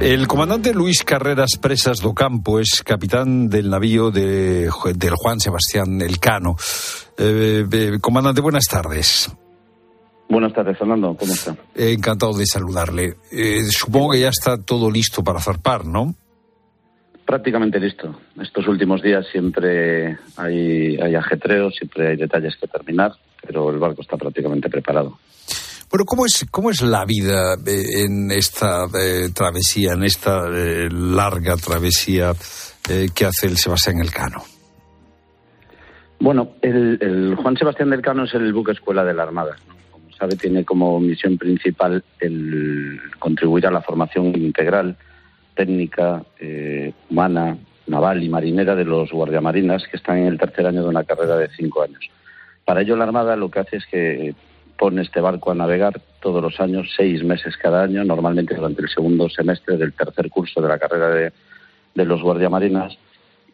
[0.00, 6.02] El comandante Luis Carreras Presas do Campo es capitán del navío de, del Juan Sebastián
[6.02, 6.56] Elcano.
[7.16, 9.30] Eh, eh, comandante, buenas tardes.
[10.28, 11.14] Buenas tardes, Fernando.
[11.14, 11.54] ¿Cómo está?
[11.74, 13.16] Eh, encantado de saludarle.
[13.30, 16.14] Eh, supongo que ya está todo listo para zarpar, ¿no?
[17.26, 18.14] Prácticamente listo.
[18.40, 23.12] Estos últimos días siempre hay, hay ajetreo, siempre hay detalles que terminar,
[23.44, 25.18] pero el barco está prácticamente preparado.
[25.90, 30.88] Bueno, ¿cómo es, cómo es la vida eh, en esta eh, travesía, en esta eh,
[30.90, 32.32] larga travesía
[32.88, 34.42] eh, que hace el Sebastián Elcano?
[36.18, 39.56] Bueno, el, el Juan Sebastián del Cano es el buque escuela de la Armada.
[39.90, 44.96] Como sabe, tiene como misión principal el contribuir a la formación integral,
[45.54, 50.82] técnica, eh, humana, naval y marinera de los guardiamarinas que están en el tercer año
[50.82, 52.08] de una carrera de cinco años.
[52.64, 54.34] Para ello, la Armada lo que hace es que
[54.78, 58.88] pone este barco a navegar todos los años, seis meses cada año, normalmente durante el
[58.88, 61.32] segundo semestre del tercer curso de la carrera de,
[61.94, 62.96] de los guardiamarinas,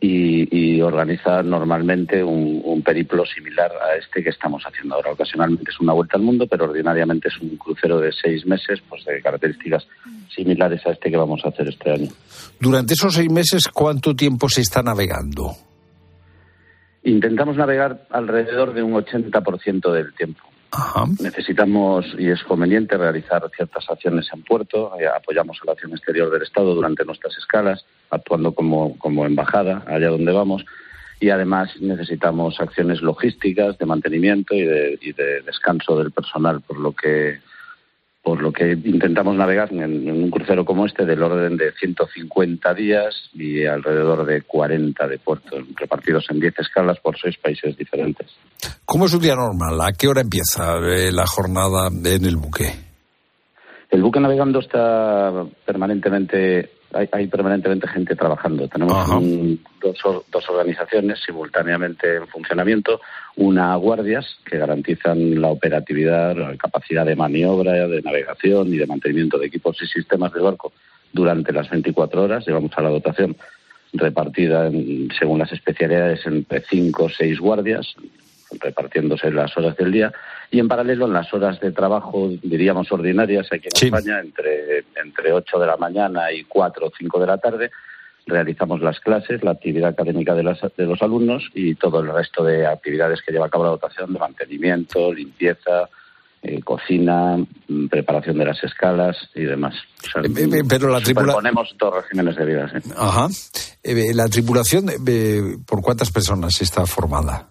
[0.01, 5.13] y, y organiza normalmente un, un, periplo similar a este que estamos haciendo ahora.
[5.13, 9.05] Ocasionalmente es una vuelta al mundo, pero ordinariamente es un crucero de seis meses, pues
[9.05, 9.87] de características
[10.35, 12.09] similares a este que vamos a hacer este año.
[12.61, 15.53] Durante esos seis meses, ¿cuánto tiempo se está navegando?
[17.03, 20.43] Intentamos navegar alrededor de un 80% del tiempo.
[21.21, 24.93] Necesitamos y es conveniente realizar ciertas acciones en puerto.
[25.01, 29.83] Eh, apoyamos a la acción exterior del Estado durante nuestras escalas, actuando como, como embajada
[29.87, 30.65] allá donde vamos.
[31.21, 36.79] Y además necesitamos acciones logísticas de mantenimiento y de, y de descanso del personal, por
[36.79, 37.41] lo que
[38.29, 43.31] por lo que intentamos navegar en, un crucero como este del orden de 150 días
[43.33, 48.27] y alrededor de 40 de puerto, repartidos en 10 escalas por seis países diferentes.
[48.85, 49.81] ¿Cómo es un día normal?
[49.81, 52.67] ¿A qué hora empieza eh, la jornada en el buque?
[53.89, 58.69] El buque navegando está permanentemente hay, hay, permanentemente gente trabajando.
[58.69, 63.01] Tenemos un, dos, dos, organizaciones simultáneamente en funcionamiento,
[63.37, 68.87] una a guardias que garantizan la operatividad, la capacidad de maniobra, de navegación y de
[68.87, 70.73] mantenimiento de equipos y sistemas del barco
[71.13, 72.47] durante las 24 horas.
[72.47, 73.37] Llevamos a la dotación
[73.93, 77.95] repartida en, según las especialidades entre cinco o seis guardias,
[78.61, 80.13] repartiéndose las horas del día
[80.51, 83.87] y en paralelo en las horas de trabajo, diríamos ordinarias aquí en Sí.
[83.87, 87.71] España, entre, entre 8 de la mañana y 4 o 5 de la tarde,
[88.27, 92.45] realizamos las clases, la actividad académica de, las, de los alumnos y todo el resto
[92.45, 95.89] de actividades que lleva a cabo la dotación de mantenimiento, limpieza,
[96.43, 97.37] eh, cocina,
[97.69, 99.75] mm, preparación de las escalas y demás.
[100.05, 102.69] O sea, eh, pero la tripula- superponemos dos regímenes de vida.
[102.71, 102.91] sí.
[102.97, 103.29] Ajá.
[103.83, 107.49] Eh, la tripulación, eh, ¿por cuántas personas está formada?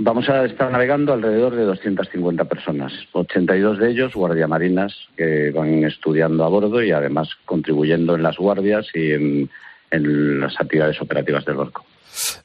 [0.00, 6.44] Vamos a estar navegando alrededor de 250 personas, 82 de ellos guardiamarinas que van estudiando
[6.44, 9.50] a bordo y además contribuyendo en las guardias y en,
[9.90, 11.84] las actividades operativas del barco.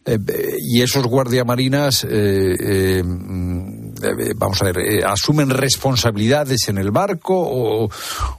[0.04, 3.94] Eh, eh, y esos guardiamarinas, eh, eh, mm,
[4.36, 7.88] vamos a ver, ¿asumen responsabilidades en el barco o,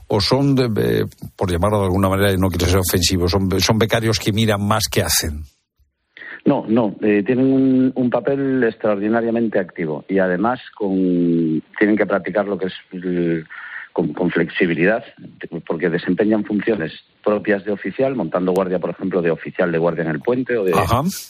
[0.07, 1.05] o son, de-
[1.37, 4.85] por llamarlo de alguna manera, no quiero ser ofensivo, son, son becarios que miran más
[4.91, 5.43] que hacen?
[6.45, 12.45] No, no, eh, tienen un, un papel extraordinariamente activo y además con, tienen que practicar
[12.45, 13.45] lo que es el-
[13.91, 15.05] con, con flexibilidad,
[15.65, 16.91] porque desempeñan funciones
[17.23, 20.65] propias de oficial, montando guardia, por ejemplo, de oficial de guardia en el puente o
[20.65, 20.73] de,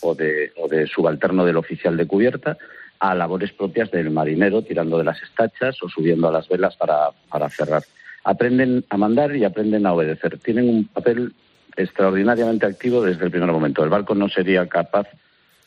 [0.02, 2.58] o de, o de subalterno del oficial de cubierta,
[3.00, 7.10] a labores propias del marinero, tirando de las estachas o subiendo a las velas para,
[7.30, 7.84] para cerrar.
[8.24, 10.40] Aprenden a mandar y aprenden a obedecer.
[10.40, 11.34] Tienen un papel
[11.78, 13.84] extraordinariamente activo desde el primer momento.
[13.84, 15.08] El barco no sería capaz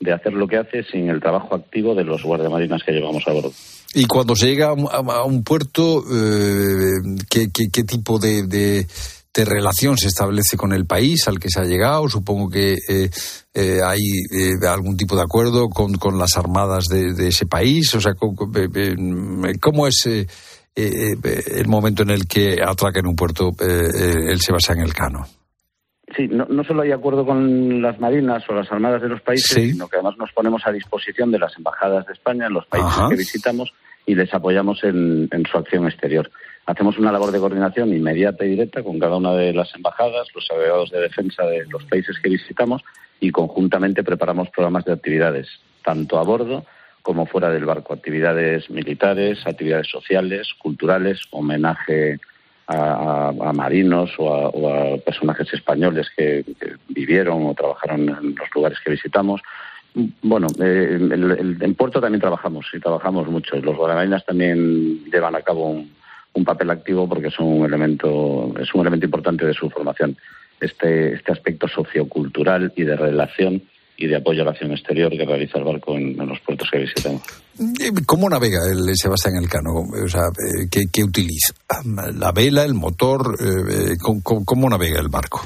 [0.00, 3.32] de hacer lo que hace sin el trabajo activo de los guardiamarinas que llevamos a
[3.32, 3.52] bordo.
[3.94, 7.48] Y cuando se llega a un, a- un puerto, eh, ¿qué,
[7.84, 8.86] tipo de, de-
[9.44, 12.08] relación se establece con el país al que se ha llegado?
[12.08, 13.08] Supongo que eh,
[13.54, 14.00] eh, hay
[14.68, 17.94] algún tipo de acuerdo con, las armadas de, ese país.
[17.94, 18.14] O sea,
[19.60, 20.06] ¿cómo es
[20.74, 25.26] el momento en el que atraca en un puerto el Sebastián Elcano?
[26.16, 29.50] Sí, no, no solo hay acuerdo con las marinas o las armadas de los países,
[29.54, 29.72] Sí.
[29.72, 32.90] sino que además nos ponemos a disposición de las embajadas de España en los países
[32.92, 33.08] Ajá.
[33.10, 33.72] que visitamos
[34.06, 36.30] y les apoyamos en, en su acción exterior.
[36.66, 40.50] Hacemos una labor de coordinación inmediata y directa con cada una de las embajadas, los
[40.50, 42.82] agregados de defensa de los países que visitamos
[43.20, 45.48] y conjuntamente preparamos programas de actividades,
[45.84, 46.64] tanto a bordo
[47.02, 52.18] como fuera del barco, actividades militares, actividades sociales, culturales, homenaje
[52.68, 56.44] a, a- marinos o a, o a personajes españoles que,
[56.88, 59.40] vivieron o trabajaron en los lugares que visitamos.
[60.22, 63.56] Bueno, eh, el- en Puerto también trabajamos y trabajamos mucho.
[63.56, 65.90] Los guardiamarinas también llevan a cabo un,
[66.34, 70.16] un papel activo porque son un elemento, es un elemento importante de su formación.
[70.60, 73.62] Este, este aspecto sociocultural y de relación
[74.00, 76.68] y de apoyo a la acción exterior que realiza el barco en, en los puertos
[76.70, 77.20] que visitamos.
[77.80, 79.72] Eh, ¿Cómo navega el Sebastián Elcano?
[80.04, 81.52] O sea, eh, ¿qué, qué utiliza?
[82.14, 83.34] ¿La vela, el motor?
[83.40, 83.44] eh,
[83.92, 85.40] eh, ¿cómo, cómo- cómo navega el barco?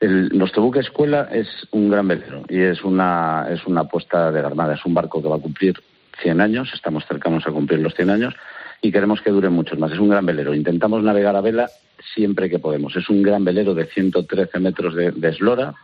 [0.00, 4.40] El, nuestro buque escuela es un gran velero y es una, es una apuesta de
[4.40, 4.74] la Armada.
[4.74, 5.74] Es un barco que va a cumplir
[6.22, 8.34] 100 años, estamos cercanos a cumplir los 100 años
[8.80, 9.92] y queremos que dure muchos más.
[9.92, 10.54] Es un gran velero.
[10.54, 11.68] Intentamos navegar a vela
[12.14, 12.96] siempre que podemos.
[12.96, 15.74] Es un gran velero de 113 metros de, de eslora,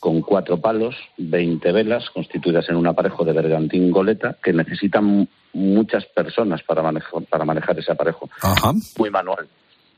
[0.00, 6.04] con cuatro palos, 20 velas, constituidas en un aparejo de bergantín goleta, que necesitan muchas
[6.06, 8.72] personas para manejar, para manejar ese aparejo Ajá.
[8.98, 9.48] muy manual.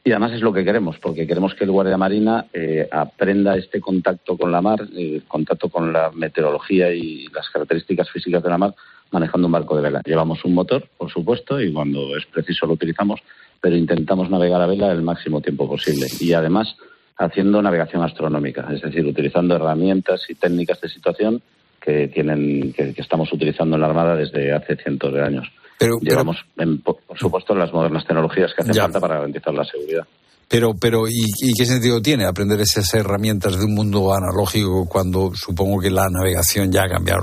[0.04, 3.80] Y además es lo que queremos, porque queremos que el guardia marina eh, aprenda este
[3.80, 8.56] contacto con la mar, eh, contacto con la meteorología y las características físicas de la
[8.56, 8.74] mar,
[9.10, 10.02] manejando un barco de vela.
[10.06, 13.20] Llevamos un motor, por supuesto, y cuando es preciso lo utilizamos,
[13.60, 16.06] pero intentamos navegar a vela el máximo tiempo posible.
[16.20, 16.76] Y además
[17.18, 21.42] haciendo navegación astronómica, es decir, utilizando herramientas y técnicas de situación
[21.80, 25.48] que tienen que, estamos utilizando en la Armada desde hace cientos de años.
[25.78, 26.44] Pero, Llevamos,
[26.84, 30.06] por supuesto, las modernas tecnologías que hacen falta para garantizar la seguridad.
[30.48, 35.78] Pero, pero ¿y, qué sentido tiene aprender esas herramientas de un mundo analógico cuando supongo
[35.78, 37.20] que la navegación ya ha cambiado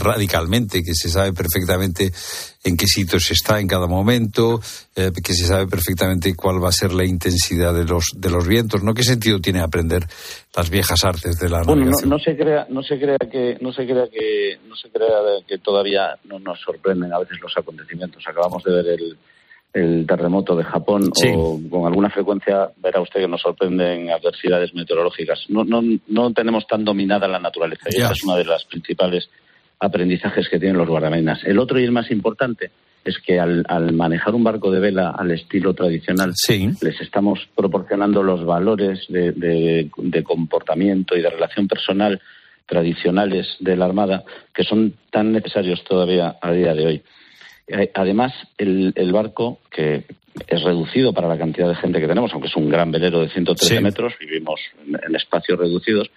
[0.00, 2.10] radicalmente, que se sabe perfectamente
[2.64, 4.62] en qué sitios está en cada momento,
[4.96, 8.48] eh, que se sabe perfectamente cuál va a ser la intensidad de los de los
[8.48, 8.94] vientos, ¿no?
[8.94, 10.04] ¿Qué sentido tiene aprender
[10.56, 12.08] las viejas artes de la navegación?
[12.08, 15.10] No, no, se crea, no se crea que no se crea que no se crea
[15.46, 18.24] que todavía no nos sorprenden a veces los acontecimientos.
[18.26, 19.18] Acabamos de ver el
[19.74, 25.44] el terremoto de Japón o con alguna frecuencia verá usted que nos sorprenden adversidades meteorológicas.
[25.48, 29.28] No, no, no tenemos tan dominada la naturaleza y esa es una de las principales
[29.80, 31.42] aprendizajes que tienen los guardamarinas.
[31.44, 32.70] El otro y el más importante
[33.04, 38.46] es que al, manejar un barco de vela al estilo tradicional, les estamos proporcionando los
[38.46, 42.20] valores de, de, comportamiento y de relación personal
[42.66, 47.02] tradicionales de la Armada que son tan necesarios todavía a día de hoy.
[47.66, 50.04] Eh, además, el, barco, que
[50.46, 53.30] es reducido para la cantidad de gente que tenemos, aunque es un gran velero de
[53.30, 56.10] 113 metros, vivimos en, espacios reducidos,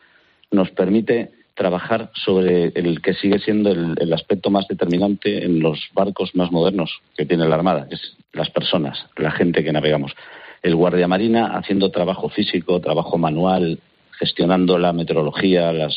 [0.52, 6.36] nos permite trabajar sobre el que sigue siendo el, aspecto más determinante en los barcos
[6.36, 10.14] más modernos que tiene la Armada, que es las personas, la gente que navegamos.
[10.62, 13.80] El guardia marina haciendo trabajo físico, trabajo manual,
[14.20, 15.96] gestionando la meteorología, las,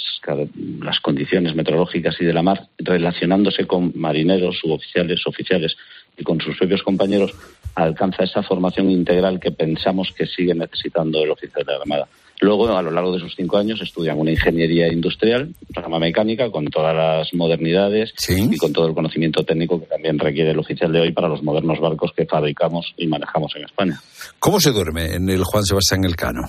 [0.81, 5.77] las condiciones meteorológicas y de la mar, relacionándose con marineros, suboficiales, oficiales
[6.19, 7.33] y con sus propios compañeros,
[7.75, 12.09] alcanza esa formación integral que pensamos que sigue necesitando el oficial de la Armada.
[12.43, 16.67] Luego, a lo largo de sus cinco años, estudian una ingeniería industrial, rama mecánica, con
[16.67, 21.01] todas las modernidades y con todo el conocimiento técnico que también requiere el oficial de
[21.01, 24.01] hoy para los modernos barcos que fabricamos y manejamos en España.
[24.39, 26.47] ¿Cómo se duerme en el Juan Sebastián Elcano?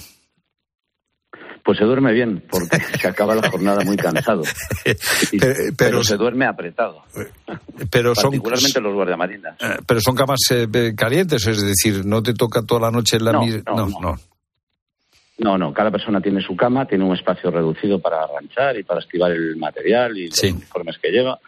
[1.63, 4.43] Pues se duerme bien, porque se acaba la jornada muy cansado.
[5.77, 7.03] pero, se duerme apretado.
[7.91, 9.55] Pero Particularmente los guardiamarinas.
[9.59, 13.25] Eh, pero son camas eh, calientes, es decir, no te toca toda la noche en
[13.25, 13.63] la misma.
[13.65, 15.73] No no, no no.
[15.73, 19.57] cada persona tiene su cama, tiene un espacio reducido para arranchar y para estivar el
[19.57, 21.39] material y los uniformes que lleva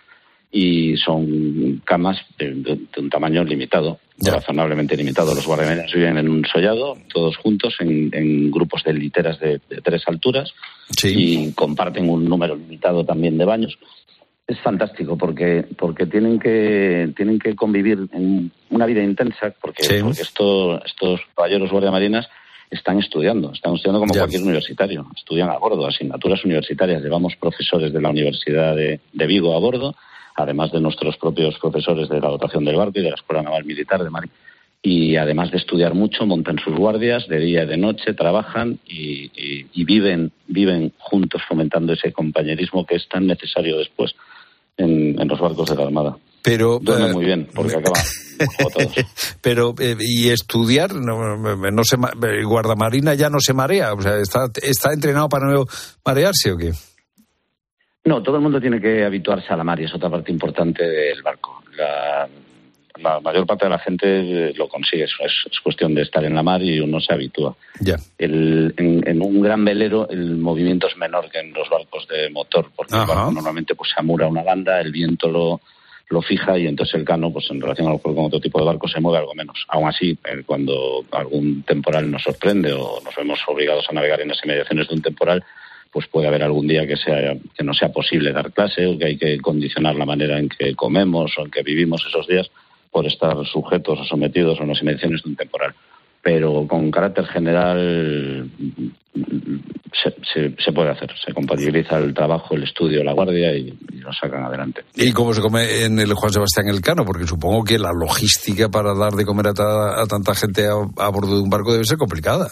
[0.51, 5.34] y son camas de, un tamaño limitado, razonablemente limitado.
[5.34, 10.53] Los guardianes viven en un sollado, todos juntos, en, grupos de literas de, tres alturas
[11.03, 13.78] y comparten un número limitado también de baños.
[14.45, 20.22] Es fantástico porque porque tienen que tienen que convivir en una vida intensa porque, porque
[20.22, 22.28] esto, estos caballeros guardiamarinas
[22.70, 27.01] están estudiando, están estudiando como cualquier universitario, estudian a bordo, asignaturas universitarias.
[27.01, 29.95] Llevamos profesores de la Universidad de Vigo a bordo
[30.36, 33.65] además de nuestros propios profesores de la dotación del barco y de la Escuela Naval
[33.65, 34.29] Militar de Mari.
[34.86, 39.84] Y además de estudiar mucho, montan sus guardias de día y de noche, trabajan y,
[39.86, 44.13] viven, viven juntos fomentando ese compañerismo que es tan necesario después
[44.75, 46.17] en, los barcos de la Armada.
[46.41, 47.97] Pero duerme eh, muy bien porque acaba
[49.41, 51.95] Pero eh, y estudiar no, no se
[52.43, 55.63] guardamarina ya no se marea, o sea, está está entrenado para no
[56.03, 56.73] marearse o qué?
[58.05, 60.83] No, todo el mundo tiene que habituarse a la mar y es otra parte importante
[60.83, 61.63] del barco.
[61.77, 62.27] La,
[63.21, 66.61] mayor parte de la gente lo consigue, es, es, cuestión de estar en la mar
[66.61, 67.55] y uno se habitúa.
[67.81, 67.97] Ya.
[68.17, 72.95] en, un gran velero el movimiento es menor que en los barcos de motor, porque
[72.95, 75.59] el barco normalmente pues, se amura una banda, el viento lo,
[76.09, 78.87] lo fija y entonces el cano, pues en relación a con otro tipo de barco,
[78.87, 79.65] se mueve algo menos.
[79.67, 84.29] Aún así, eh, cuando algún temporal nos sorprende o nos vemos obligados a navegar en
[84.29, 85.43] las inmediaciones de un temporal,
[85.93, 89.05] pues puede haber algún día que, sea, que no sea posible dar clase o que
[89.05, 92.49] hay que condicionar la manera en que comemos o en que vivimos esos días
[92.91, 95.75] por estar sujetos o sometidos a unas inmediaciones de un temporal.
[96.23, 98.49] Pero con carácter general
[100.33, 104.43] se, se, puede hacer, se compatibiliza el trabajo, el estudio, la guardia y, lo sacan
[104.45, 104.83] adelante.
[104.95, 107.05] ¿Y cómo se come en el Juan Sebastián Elcano?
[107.05, 111.41] Porque supongo que la logística para dar de comer a, tanta gente a bordo de
[111.41, 112.51] un barco debe ser complicada.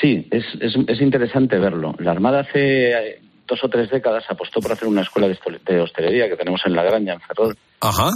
[0.00, 1.94] Sí, es, es, interesante verlo.
[1.98, 6.28] La Armada hace eh, dos o tres décadas apostó por hacer una escuela de, hostelería
[6.28, 7.56] que tenemos en La Graña, en Ferrol,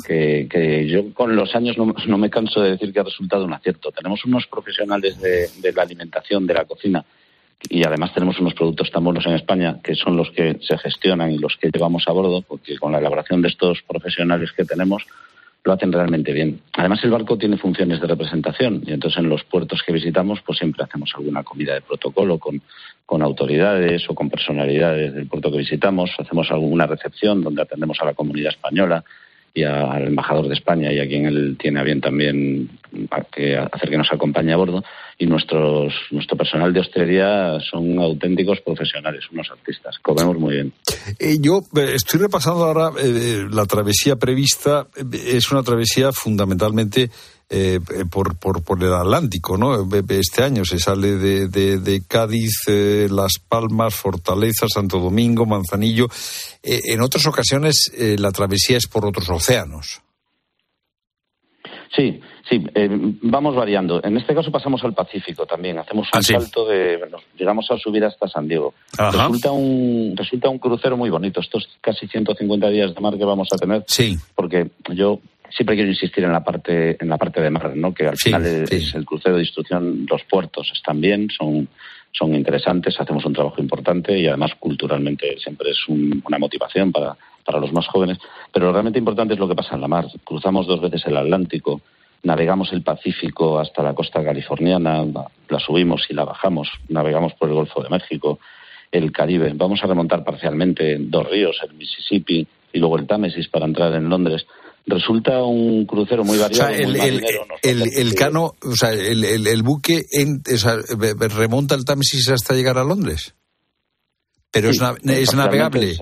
[0.07, 3.45] Que, que, yo con los años no, no, me canso de decir que ha resultado
[3.45, 3.93] un acierto.
[3.93, 7.05] Tenemos unos profesionales de, de, la alimentación, de la cocina,
[7.69, 11.33] y además tenemos unos productos tan buenos en España que son los que se gestionan
[11.33, 15.05] y los que llevamos a bordo, porque con la elaboración de estos profesionales que tenemos,
[15.65, 16.61] lo hacen realmente bien.
[16.75, 20.59] Además, el barco tiene funciones de representación y entonces en los puertos que visitamos, pues
[20.59, 22.61] siempre hacemos alguna comida de protocolo con,
[23.07, 26.11] con autoridades o con personalidades del puerto que visitamos.
[26.19, 29.05] Hacemos alguna recepción donde atendemos a la comunidad española
[29.55, 32.69] y al embajador de España y a quien él tiene a bien también
[33.33, 34.83] que hacer que nos acompañe a bordo.
[35.17, 39.97] Y nuestros, nuestro personal de hostelería son auténticos profesionales, unos artistas.
[40.03, 40.73] Comemos muy bien.
[41.21, 44.89] Eh, yo eh, estoy repasando ahora eh, la travesía prevista.
[45.13, 47.11] es una travesía fundamentalmente
[48.11, 49.87] por, por, por, el Atlántico, ¿no?
[50.09, 52.63] Este año se sale de, de, de Cádiz,
[53.11, 56.09] Las Palmas, Fortaleza, Santo Domingo, Manzanillo.
[56.63, 60.01] en otras ocasiones la travesía es por otros océanos.
[61.95, 62.89] Sí, Sí, eh,
[63.23, 64.03] vamos variando.
[64.05, 65.79] En este caso pasamos al Pacífico también.
[65.79, 67.01] Hacemos un ah, salto de.
[67.39, 68.75] llegamos a subir hasta San Diego.
[68.99, 71.41] Resulta un, resulta un crucero muy bonito.
[71.41, 73.85] Estos casi 150 días de mar que vamos a tener.
[73.87, 74.19] Sí.
[74.35, 75.21] Porque yo
[75.55, 77.95] siempre quiero insistir en la parte, en la parte de mar, ¿no?
[77.95, 80.07] Que al final es, el crucero de instrucción.
[80.11, 81.69] Los puertos están bien, son
[82.17, 87.59] son interesantes, hacemos un trabajo importante y además culturalmente siempre es una motivación para, para
[87.59, 88.19] los más jóvenes.
[88.53, 90.07] Pero lo realmente importante es lo que pasa en la mar.
[90.23, 91.81] Cruzamos dos veces el Atlántico,
[92.23, 95.05] navegamos el Pacífico hasta la costa californiana,
[95.49, 98.39] la subimos y la bajamos, navegamos por el Golfo de México,
[98.93, 99.53] el Caribe.
[99.55, 104.09] Vamos a remontar parcialmente dos ríos, el Mississippi y luego el Támesis para entrar en
[104.09, 104.47] Londres.
[104.87, 106.71] Resulta un crucero muy variado.
[106.71, 106.85] O sea,
[107.63, 110.03] el, el, cano, o sea, el, buque
[111.35, 113.35] remonta el Támesis hasta llegar a Londres.
[114.51, 115.97] Pero es, es navegable.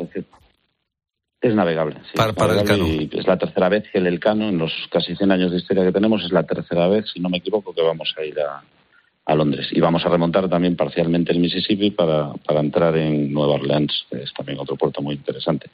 [1.43, 1.97] Es navegable.
[2.05, 2.87] Sí, para, el Cano.
[2.87, 5.91] es la tercera vez que el Elcano, en los casi 100 años de historia que
[5.91, 9.67] tenemos, es la tercera vez, si no me equivoco, que vamos a ir a, Londres.
[9.73, 14.23] Y vamos a remontar también parcialmente el Mississippi para, para entrar en Nueva Orleans, que
[14.23, 15.71] es también otro puerto muy interesante.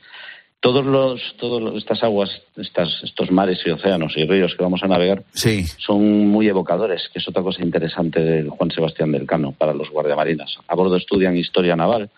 [0.61, 4.89] Todos los, todas estas aguas, estas, estos mares y océanos y ríos que vamos a
[4.89, 5.65] navegar sí.
[5.79, 9.89] son muy evocadores, que es otra cosa interesante del Juan Sebastián del Cano para los
[9.91, 10.59] guardiamarinas.
[10.67, 12.11] A bordo estudian historia naval,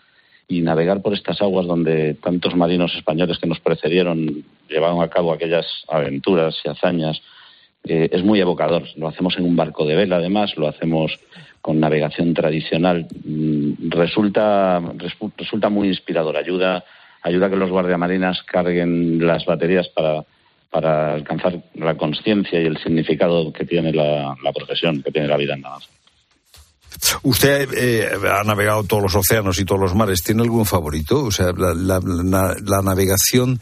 [0.51, 5.31] y navegar por estas aguas donde tantos marinos españoles que nos precedieron llevaron a cabo
[5.31, 7.21] aquellas aventuras y hazañas
[7.85, 8.83] eh, es muy evocador.
[8.97, 11.17] Lo hacemos en un barco de vela, además, lo hacemos
[11.61, 13.07] con navegación tradicional.
[13.23, 14.81] Mm, resulta,
[15.37, 16.35] resulta muy inspirador.
[16.35, 16.83] Ayuda,
[17.21, 20.23] ayuda a que los guardiamarinas carguen las baterías para,
[20.69, 25.37] para alcanzar la conciencia y el significado que tiene la, la profesión, que tiene la
[25.37, 25.77] vida en la
[27.23, 30.23] Usted eh, ha navegado todos los océanos y todos los mares.
[30.23, 31.23] ¿Tiene algún favorito?
[31.25, 33.59] O sea, la, navegación.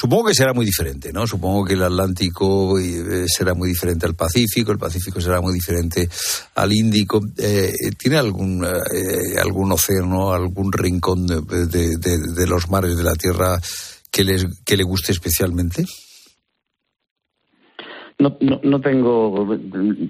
[0.00, 1.26] Supongo que será muy diferente, ¿no?
[1.26, 6.08] Supongo que el Atlántico eh, será muy diferente al Pacífico, el Pacífico será muy diferente
[6.54, 7.20] al Índico.
[7.36, 13.58] Eh, ¿Tiene algún, algún océano, algún rincón de, los mares de la Tierra
[14.08, 15.84] que, les, que le guste especialmente?
[18.20, 19.58] No, no, no, tengo.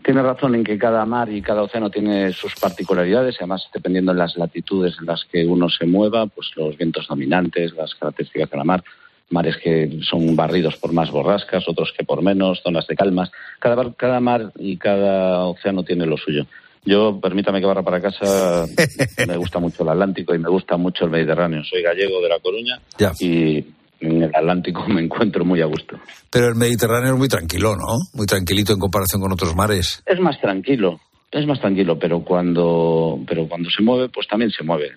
[0.04, 4.18] Tiene razón en que cada mar y cada océano tiene sus particularidades, además, dependiendo de
[4.18, 8.56] las latitudes en las que uno se mueva, pues los vientos dominantes, las características de
[8.58, 8.84] la mar,
[9.30, 13.30] mares que son barridos por más borrascas, otros que por menos, zonas de calmas.
[13.58, 16.46] Cada, cada mar y cada océano tiene lo suyo.
[16.84, 18.64] Yo, permítame que barra para casa,
[19.26, 21.62] me gusta mucho el Atlántico y me gusta mucho el Mediterráneo.
[21.64, 22.80] Soy gallego de La Coruña
[23.20, 23.64] y
[24.00, 25.98] en el Atlántico me encuentro muy a gusto.
[26.30, 27.96] Pero el Mediterráneo es muy tranquilo, ¿no?
[28.14, 30.02] Muy tranquilito en comparación con otros mares.
[30.06, 31.00] Es más tranquilo,
[31.30, 34.92] es más tranquilo, pero cuando, pero cuando se mueve, pues también se mueve.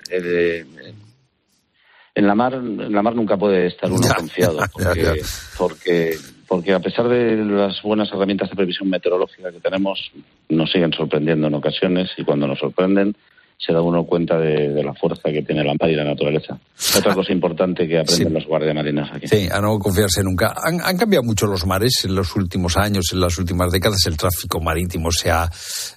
[2.14, 5.22] En la mar, en la mar nunca puede estar uno confiado, porque,
[5.58, 10.12] porque, porque a pesar de las buenas herramientas de previsión meteorológica que tenemos,
[10.50, 13.16] nos siguen sorprendiendo en ocasiones y cuando nos sorprenden
[13.64, 16.60] se da uno cuenta de, la fuerza que tiene la mar y la naturaleza.
[16.98, 19.28] Otra cosa importante que aprenden los guardias marinas aquí.
[19.28, 20.56] Sí, a no confiarse nunca.
[20.64, 24.00] Han, cambiado mucho los mares en los últimos años, en las últimas décadas.
[24.08, 25.48] El tráfico marítimo se ha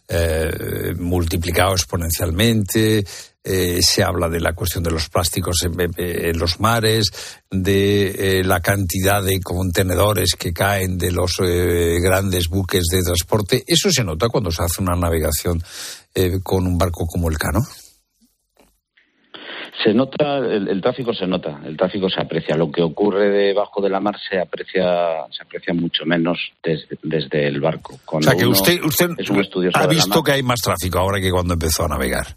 [0.09, 3.03] eh, multiplicado exponencialmente.
[3.47, 7.11] Eh, se habla de la cuestión de los plásticos en, los mares,
[7.51, 13.63] de eh, la cantidad de contenedores que caen de los grandes buques de transporte.
[13.67, 15.63] Eso se nota cuando se hace una navegación
[16.15, 17.61] eh, con un barco como el Cano?
[19.83, 22.57] Se nota, el, tráfico se nota, el tráfico se aprecia.
[22.57, 27.61] Lo que ocurre debajo de la mar se aprecia, se aprecia mucho menos desde, el
[27.61, 27.99] barco.
[28.07, 29.09] o sea que usted, usted
[29.75, 32.37] ha visto que hay más tráfico ahora que cuando empezó a navegar.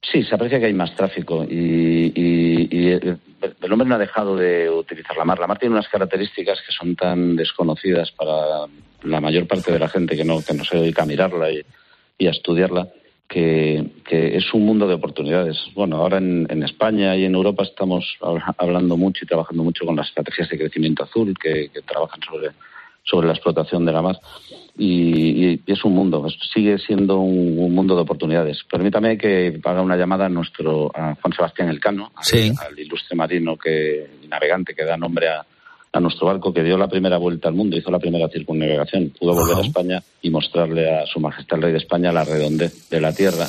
[0.00, 4.70] Sí, se aprecia que hay más tráfico y, y, el hombre no ha dejado de
[4.70, 5.38] utilizar la mar.
[5.38, 8.66] La mar tiene unas características que son tan desconocidas para
[9.02, 11.64] la mayor parte de la gente que no, que no se dedica a mirarla y,
[12.22, 12.88] y a estudiarla,
[13.28, 15.56] que, es un mundo de oportunidades.
[15.74, 18.16] Bueno, ahora en, España y en Europa estamos
[18.58, 22.50] hablando mucho y trabajando mucho con las estrategias de crecimiento azul que, trabajan sobre,
[23.02, 24.20] sobre la explotación de la mar.
[24.78, 28.58] Y, es un mundo, sigue siendo un, mundo de oportunidades.
[28.70, 34.18] Permítame que haga una llamada a nuestro a Juan Sebastián Elcano, al, ilustre marino que,
[34.28, 35.44] navegante que da nombre a,
[35.92, 39.34] a nuestro barco que dio la primera vuelta al mundo, hizo la primera circunnavegación, pudo
[39.34, 43.00] volver a España y mostrarle a Su Majestad el Rey de España la redondez de
[43.00, 43.46] la Tierra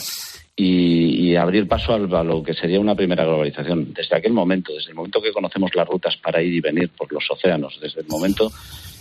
[0.56, 3.92] y, abrir paso a lo que sería una primera globalización.
[3.94, 7.12] Desde aquel momento, desde el momento que conocemos las rutas para ir y venir por
[7.12, 8.52] los océanos, desde el momento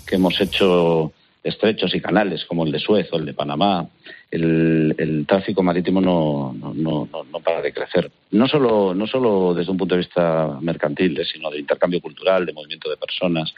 [0.07, 1.13] que hemos hecho
[1.43, 3.89] estrechos y canales como el de Suez o el de Panamá,
[4.31, 8.11] el, tráfico marítimo no, no, no, no, para de crecer.
[8.31, 12.47] No solo, no solo desde un punto de vista mercantil, eh, sino de intercambio cultural,
[12.47, 13.53] de movimiento de personas.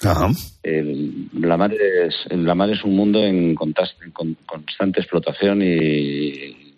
[0.63, 6.75] la, mar es, la mar es un mundo en, constante explotación y,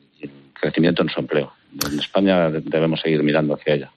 [0.55, 1.53] crecimiento en su empleo.
[1.91, 3.91] En España debemos seguir mirando hacia ella.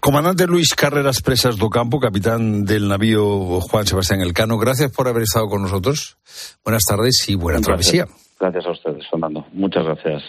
[0.00, 5.22] Comandante Luis Carreras Presas do Campo, capitán del navío Juan Sebastián Elcano, gracias por haber
[5.22, 6.18] estado con nosotros.
[6.64, 8.06] Buenas tardes y buena travesía.
[8.40, 9.46] Gracias a ustedes, Fernando.
[9.52, 10.22] Muchas gracias.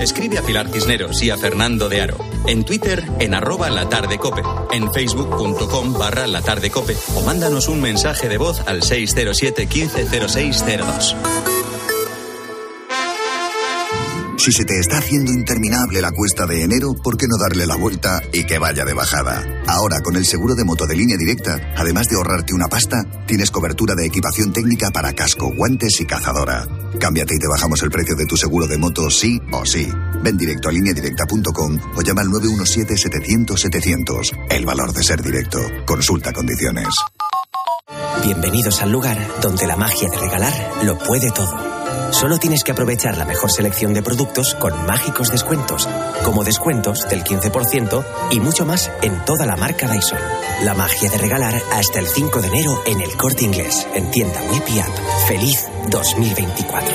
[0.00, 2.16] Escribe a Pilar Cisneros y a Fernando de Aro.
[2.46, 4.42] En Twitter, en arroba latardecope.
[4.72, 6.96] En facebook.com barra latardecope.
[7.16, 11.16] O mándanos un mensaje de voz al 607 150602.
[14.40, 17.76] Si se te está haciendo interminable la cuesta de enero, ¿por qué no darle la
[17.76, 19.44] vuelta y que vaya de bajada?
[19.66, 23.50] Ahora, con el seguro de moto de línea directa, además de ahorrarte una pasta, tienes
[23.50, 26.66] cobertura de equipación técnica para casco, guantes y cazadora.
[26.98, 29.86] Cámbiate y te bajamos el precio de tu seguro de moto sí o sí.
[30.22, 34.46] Ven directo a lineadirecta.com o llama al 917-700-700.
[34.48, 35.58] El valor de ser directo.
[35.84, 36.88] Consulta condiciones.
[38.24, 41.69] Bienvenidos al lugar donde la magia de regalar lo puede todo.
[42.12, 45.88] Solo tienes que aprovechar la mejor selección de productos con mágicos descuentos,
[46.24, 50.18] como descuentos del 15% y mucho más en toda la marca Dyson.
[50.64, 54.40] La magia de regalar hasta el 5 de enero en el corte inglés, en tienda
[54.50, 54.98] web y app.
[55.28, 56.94] Feliz 2024.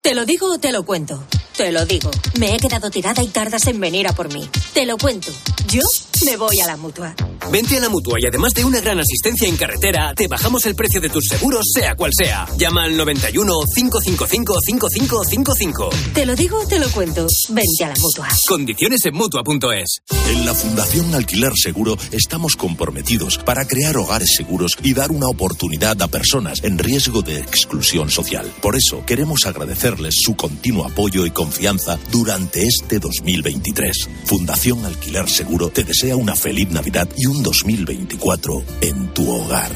[0.00, 1.22] ¿Te lo digo o te lo cuento?
[1.56, 2.10] Te lo digo.
[2.38, 4.48] Me he quedado tirada y tardas en venir a por mí.
[4.72, 5.32] Te lo cuento.
[5.66, 5.82] Yo
[6.24, 7.14] me voy a la mutua.
[7.50, 10.74] Vente a la mutua y además de una gran asistencia en carretera, te bajamos el
[10.74, 12.46] precio de tus seguros, sea cual sea.
[12.56, 15.90] Llama al 91 555 5555.
[16.14, 17.26] Te lo digo, te lo cuento.
[17.50, 18.28] Vente a la mutua.
[18.48, 20.00] Condiciones en mutua.es.
[20.28, 26.00] En la Fundación Alquiler Seguro estamos comprometidos para crear hogares seguros y dar una oportunidad
[26.02, 28.50] a personas en riesgo de exclusión social.
[28.60, 34.08] Por eso queremos agradecerles su continuo apoyo y confianza durante este 2023.
[34.24, 39.70] Fundación Alquiler Seguro te desea una feliz Navidad y un 2024 en tu hogar.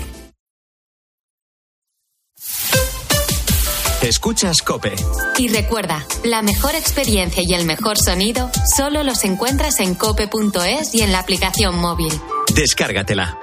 [4.03, 4.95] Escuchas Cope.
[5.39, 11.03] Y recuerda, la mejor experiencia y el mejor sonido solo los encuentras en cope.es y
[11.03, 12.13] en la aplicación móvil.
[12.55, 13.39] Descárgatela.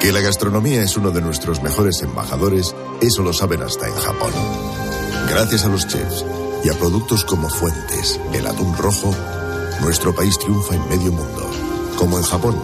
[0.00, 4.32] Que la gastronomía es uno de nuestros mejores embajadores, eso lo saben hasta en Japón.
[5.28, 6.24] Gracias a los chefs
[6.64, 9.14] y a productos como Fuentes, el atún rojo,
[9.80, 11.50] nuestro país triunfa en medio mundo,
[11.96, 12.56] como en Japón,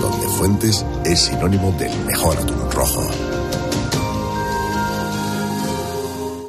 [0.00, 3.02] donde Fuentes es sinónimo del mejor atún rojo.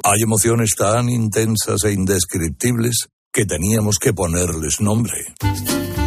[0.02, 5.34] Hay emociones tan intensas e indescriptibles que teníamos que ponerles nombre.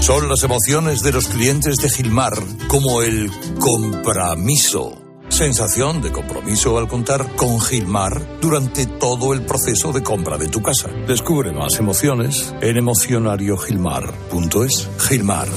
[0.01, 2.33] Son las emociones de los clientes de Gilmar,
[2.67, 5.02] como el compromiso
[5.33, 10.61] Sensación de compromiso al contar con Gilmar durante todo el proceso de compra de tu
[10.61, 10.89] casa.
[11.07, 14.89] Descubre más emociones en emocionariogilmar.es.
[14.99, 15.47] Gilmar,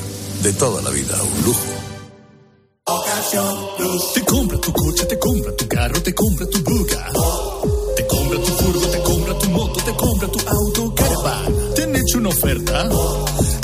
[0.43, 1.67] de toda la vida, un lujo.
[4.15, 7.13] Te compra tu coche, te compra tu carro, te compra tu buga.
[7.97, 11.55] Te compra tu furgo, te compra tu moto, te compra tu auto, caravan.
[11.75, 12.89] ¿Te han hecho una oferta?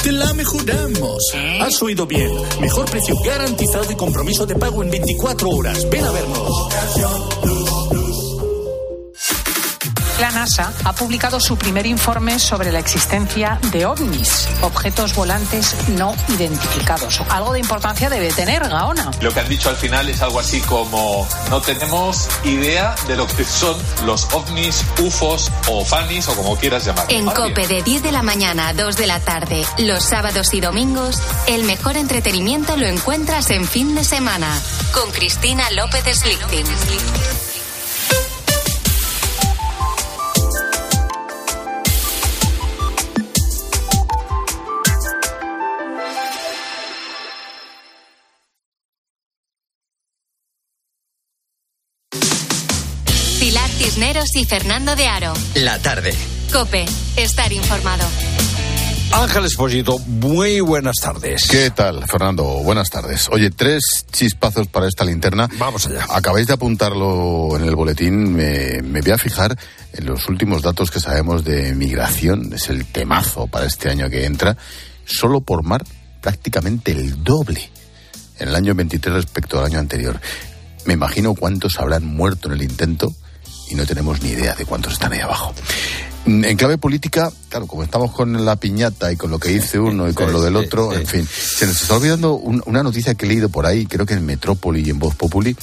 [0.02, 1.18] Te la mejoramos.
[1.60, 2.30] Has oído bien.
[2.60, 5.88] Mejor precio garantizado y compromiso de pago en 24 horas.
[5.90, 7.61] Ven a vernos.
[10.22, 16.14] La NASA ha publicado su primer informe sobre la existencia de ovnis, objetos volantes no
[16.28, 17.20] identificados.
[17.28, 19.10] Algo de importancia debe tener, Gaona.
[19.20, 23.26] Lo que han dicho al final es algo así como no tenemos idea de lo
[23.26, 27.06] que son los ovnis, UFOs o FANIs o como quieras llamar.
[27.08, 30.60] En COPE de 10 de la mañana a 2 de la tarde, los sábados y
[30.60, 34.56] domingos, el mejor entretenimiento lo encuentras en fin de semana
[34.92, 37.51] con Cristina López Slichting.
[53.82, 55.32] Cisneros y Fernando de Aro.
[55.56, 56.14] La tarde.
[56.52, 56.84] Cope,
[57.16, 58.04] estar informado.
[59.10, 61.48] Ángel Esposito, muy buenas tardes.
[61.50, 62.44] ¿Qué tal, Fernando?
[62.44, 63.28] Buenas tardes.
[63.32, 65.48] Oye, tres chispazos para esta linterna.
[65.58, 66.06] Vamos allá.
[66.10, 68.32] Acabáis de apuntarlo en el boletín.
[68.32, 69.58] Me, me, voy a fijar
[69.92, 72.52] en los últimos datos que sabemos de migración.
[72.54, 74.56] Es el temazo para este año que entra.
[75.04, 75.82] Solo por mar
[76.20, 77.68] prácticamente el doble
[78.38, 80.20] en el año 23 respecto al año anterior.
[80.84, 83.12] Me imagino cuántos habrán muerto en el intento
[83.72, 85.54] y no tenemos ni idea de cuántos están ahí abajo.
[86.26, 90.08] En clave política, claro, como estamos con la piñata y con lo que dice uno
[90.08, 93.28] y con lo del otro, en fin, se nos está olvidando una noticia que he
[93.30, 95.56] leído por ahí, creo que en Metrópoli y en Voz Populi,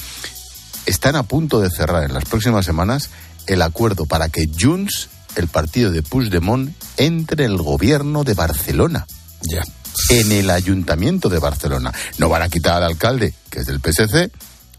[0.88, 3.12] están a punto de cerrar en las próximas semanas
[3.46, 9.06] el acuerdo para que Junts, el partido de Puigdemont, entre en el gobierno de Barcelona.
[9.44, 9.62] Ya.
[10.10, 11.94] En el ayuntamiento de Barcelona.
[12.18, 14.32] No van a quitar al alcalde, que es del PSC,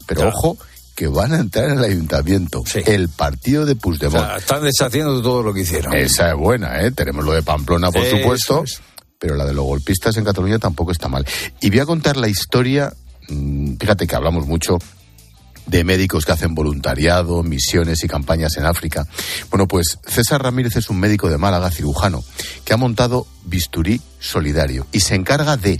[0.05, 0.57] pero ojo,
[1.01, 2.63] que van a entrar en el ayuntamiento.
[2.85, 4.37] El partido de Puigdemont.
[4.37, 5.95] están deshaciendo todo lo que hicieron.
[5.95, 6.91] Esa es buena, ¿eh?
[6.91, 8.63] Tenemos lo de Pamplona, por supuesto.
[9.17, 11.25] Pero la de los golpistas en Cataluña tampoco está mal.
[11.59, 12.93] Y voy a contar la historia.
[13.29, 14.77] mm, Fíjate que hablamos mucho
[15.65, 19.03] de médicos que hacen voluntariado, misiones y campañas en África.
[19.49, 22.23] Bueno, pues César Ramírez es un médico de Málaga, cirujano,
[22.63, 25.79] que ha montado Bisturí Solidario y se encarga de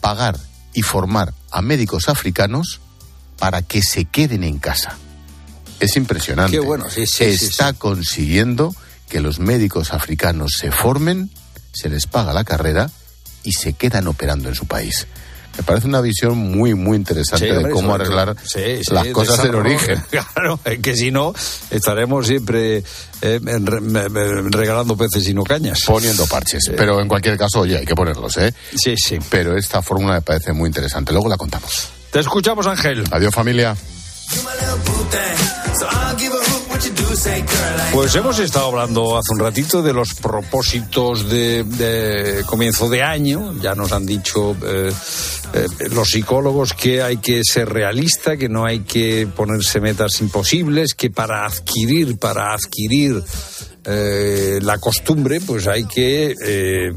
[0.00, 0.38] pagar
[0.72, 2.80] y formar a médicos africanos
[3.40, 4.96] para que se queden en casa.
[5.80, 6.52] Es impresionante.
[6.52, 8.72] Qué bueno, sí, sí, sí, Está consiguiendo
[9.08, 11.30] que los médicos africanos se formen,
[11.72, 12.90] se les paga la carrera
[13.42, 15.06] y se quedan operando en su país.
[15.56, 18.44] Me parece una visión muy, muy interesante Sí, de cómo arreglar todo.
[18.46, 20.02] Sí, sí, las cosas del origen.
[20.10, 21.34] Claro, es que si no,
[21.70, 22.84] estaremos siempre
[23.22, 23.40] eh,
[24.50, 25.80] regalando peces y no cañas.
[25.86, 26.70] Poniendo parches.
[26.76, 28.54] Pero en cualquier caso, oye, hay que ponerlos, ¿eh?
[28.76, 29.18] Sí, sí.
[29.28, 31.12] Pero esta fórmula me parece muy interesante.
[31.12, 31.99] Luego la contamos.
[32.10, 33.04] Te escuchamos, Ángel.
[33.10, 33.76] Adiós, familia.
[37.92, 43.54] Pues hemos estado hablando hace un ratito de los propósitos de, de comienzo de año.
[43.60, 44.92] Ya nos han dicho eh,
[45.52, 50.94] eh, los psicólogos que hay que ser realista, que no hay que ponerse metas imposibles,
[50.94, 53.22] que para adquirir, para adquirir
[53.84, 56.92] eh, la costumbre, pues hay que eh,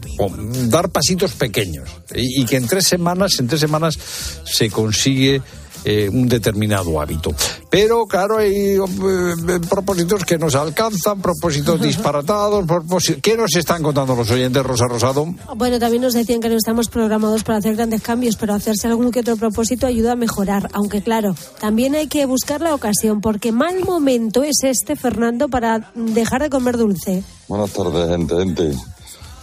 [0.68, 1.90] dar pasitos pequeños.
[2.14, 3.98] Y, y que en tres semanas, en tres semanas
[4.46, 5.42] se consigue
[5.86, 7.34] eh, un determinado hábito.
[7.70, 13.22] Pero claro, hay eh, propósitos que nos alcanzan, propósitos disparatados, propósitos...
[13.22, 15.26] ¿Qué nos están contando los oyentes, Rosa Rosado?
[15.56, 19.12] Bueno, también nos decían que no estamos programados para hacer grandes cambios, pero hacerse algún
[19.12, 20.70] que otro propósito ayuda a mejorar.
[20.74, 25.92] Aunque claro, también hay que buscar la ocasión, porque mal momento es este, Fernando, para
[25.96, 27.24] dejar de comer dulce.
[27.48, 28.72] Buenas tardes, gente, gente.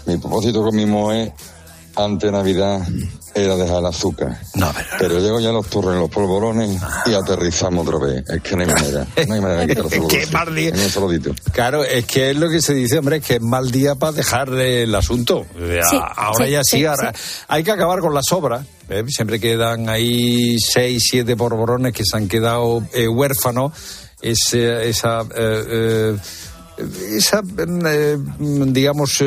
[0.06, 1.32] Mi propósito con mi moe
[1.96, 2.80] ante Navidad
[3.34, 4.38] era dejar el azúcar.
[4.98, 8.24] pero llego ya a los turros los polvorones y aterrizamos otra vez.
[8.28, 9.06] Es que no hay manera.
[9.28, 10.68] No hay manera de quitárselo Qué mal día.
[10.70, 11.34] En un saludito.
[11.52, 14.12] Claro, es que es lo que se dice, hombre, es que es mal día para
[14.12, 15.46] dejar el asunto.
[15.56, 17.12] Eh, Sí, ahora sí, ya sí, sí, ahora
[17.48, 18.64] hay que acabar con la sobra.
[18.88, 19.04] ¿eh?
[19.08, 23.72] Siempre quedan ahí seis, siete porborones que se han quedado eh, huérfanos.
[24.22, 25.20] Ese- esa.
[25.22, 26.16] eh, eh,
[27.10, 27.42] esa,
[27.88, 28.18] eh,
[28.66, 29.26] digamos, eh,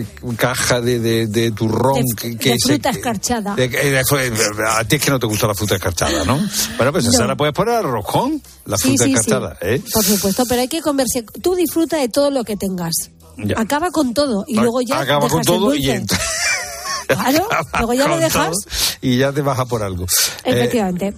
[0.00, 3.52] eh, caja de, de, de turrón De, que, de que se- fruta escarchada.
[3.54, 6.38] a ti es que no te gusta la fruta escarchada, ¿no?
[6.76, 7.28] Bueno, pues esa No.
[7.28, 9.16] la puedes poner al rojón, la Sí, fruta sí, sí.
[9.16, 9.82] escarchada, ¿eh?
[9.92, 11.24] Por supuesto, pero hay que comerse.
[11.42, 13.10] Tú disfruta de todo lo que tengas.
[13.38, 13.54] Ya.
[13.60, 16.02] Acaba con todo y luego ya Acaba dejas con el todo y dulce.
[16.02, 16.20] ent-
[17.08, 18.52] Claro, luego ya lo dejas.
[19.00, 20.04] y ya te baja por algo.
[20.44, 21.14] Eh, Efectivamente.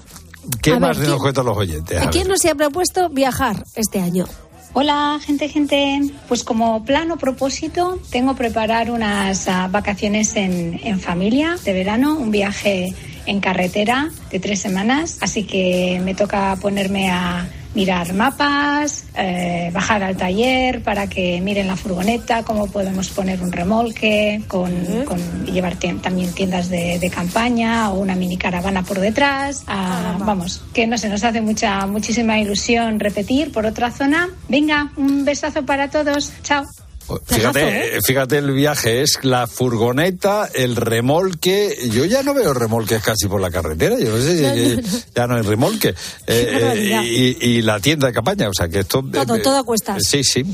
[0.62, 1.98] ¿Qué A más ver, nos ¿quién- cuentan los oyentes?
[2.00, 4.26] A ¿A quién no se ha propuesto viajar este año?
[4.72, 6.00] Hola, gente, gente.
[6.28, 12.16] Pues como plan o propósito, tengo preparar unas ah, vacaciones en, en familia de verano,
[12.16, 12.94] un viaje
[13.26, 15.18] en carretera de tres semanas.
[15.22, 21.68] Así que me toca ponerme a mirar mapas, eh, bajar al taller para que miren
[21.68, 24.72] la furgoneta, cómo podemos poner un remolque, con,
[25.04, 29.62] con- llevar tien- también tiendas de, de campaña o una mini caravana por detrás.
[29.66, 34.28] Ah, vamos, que no se nos hace mucha, muchísima ilusión repetir por otra zona.
[34.48, 36.32] Venga, un besazo para todos.
[36.42, 36.64] Chao.
[37.26, 41.76] Fíjate, eh, fíjate el viaje, es la furgoneta, el remolque.
[41.92, 44.76] Yo ya no veo remolques casi por la carretera, yo no sé si No, que
[44.76, 44.98] no, no.
[45.14, 45.94] ya no hay remolque.
[46.26, 49.02] Eh, eh, y, y la tienda de campaña, o sea que esto...
[49.02, 50.04] Todo, eh, todo a cuestas.
[50.06, 50.44] Sí, sí.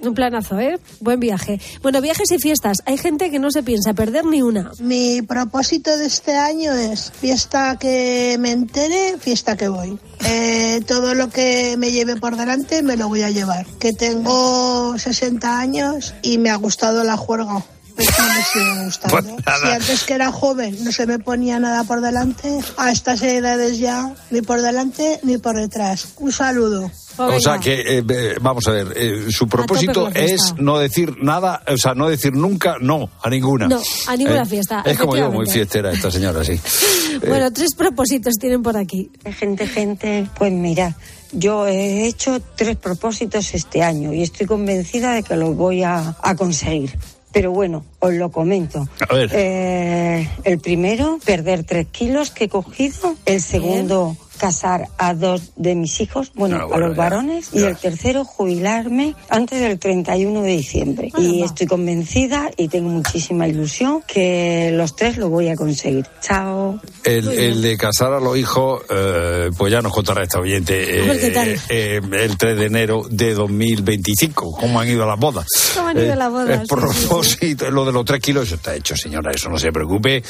[0.00, 0.78] Un planazo, ¿eh?
[1.00, 1.60] Buen viaje.
[1.82, 2.78] Bueno, viajes y fiestas.
[2.86, 4.72] Hay gente que no se piensa perder ni una.
[4.78, 9.98] Mi propósito de este año es fiesta que me entere, fiesta que voy.
[10.24, 13.66] Eh, todo lo que me lleve por delante me lo voy a llevar.
[13.78, 17.64] Que tengo 60 años y me ha gustado la juerga.
[17.94, 19.36] Pues no me sigue gustando.
[19.36, 19.60] Pues.
[19.62, 23.78] Si antes que era joven no se me ponía nada por delante, a estas edades
[23.78, 26.08] ya ni por delante ni por detrás.
[26.18, 26.90] Un saludo.
[27.18, 31.76] O sea que, eh, vamos a ver, eh, su propósito es no decir nada, o
[31.76, 33.68] sea, no decir nunca no a ninguna.
[33.68, 36.52] No, a ninguna Eh, fiesta, Es como yo, muy fiestera esta señora, sí.
[37.16, 39.10] Eh, Bueno, tres propósitos tienen por aquí.
[39.38, 40.94] Gente, gente, pues mira,
[41.32, 46.14] yo he hecho tres propósitos este año y estoy convencida de que los voy a,
[46.22, 46.98] a conseguir.
[47.32, 48.86] pero bueno, os lo comento.
[49.08, 49.30] A ver.
[49.32, 53.14] Eh, el primero, perder tres kilos que he cogido.
[53.26, 57.76] El segundo, casar a dos de mis hijos, bueno, Ah, a los varones, y el
[57.76, 61.10] tercero, jubilarme antes del 31 de diciembre.
[61.18, 66.06] y estoy convencida y tengo muchísima ilusión que los tres lo voy a conseguir.
[66.20, 66.80] Chao.
[67.04, 70.76] El, el de casar a los hijos, eh, pues ya nos contará esta oyente.
[71.20, 71.48] Qué tal.
[71.48, 75.46] eh, eh, el 3 de enero de 2025, cómo han ido las bodas.
[75.74, 76.60] ¿Cómo han ido las bodas?
[76.60, 79.70] eh, Sí, propósito, lo de los 3 kilos, eso está hecho, señora, eso no se
[79.72, 80.22] preocupe.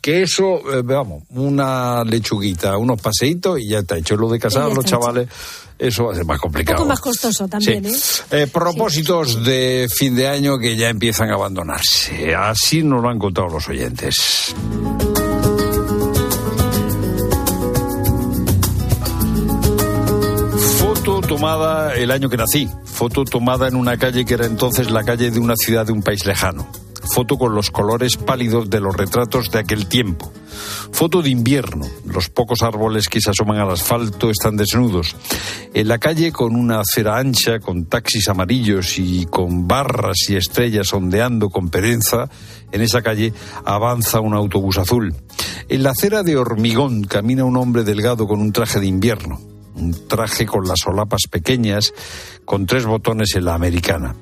[0.00, 4.16] Que eso, eh, vamos, una lechuguita, unos paseitos y ya está hecho.
[4.16, 5.28] Lo de ya los chavales,
[5.78, 6.76] eso va a ser más Un complicado.
[6.78, 8.22] poco más costoso también, Sí.
[8.30, 8.42] ¿eh?
[8.42, 12.34] Eh, propósitos de fin de año que ya empiezan a abandonarse.
[12.34, 14.54] Así nos lo han contado los oyentes.
[20.78, 22.68] Foto tomada el año que nací.
[22.84, 26.02] Foto tomada en una calle que era entonces la calle de una ciudad de un
[26.02, 26.66] país lejano.
[27.12, 30.32] Foto con los colores pálidos de los retratos de aquel tiempo.
[30.92, 31.86] Foto de invierno.
[32.06, 35.16] Los pocos árboles que se asoman al asfalto están desnudos.
[35.74, 40.92] En la calle con una acera ancha, con taxis amarillos y con barras y estrellas
[40.92, 42.28] ondeando con perenza,
[42.72, 43.32] en esa calle
[43.64, 45.14] avanza un autobús azul.
[45.68, 49.40] En la acera de hormigón camina un hombre delgado con un traje de invierno
[49.74, 51.92] un traje con las solapas pequeñas,
[52.44, 54.14] con tres botones en la americana.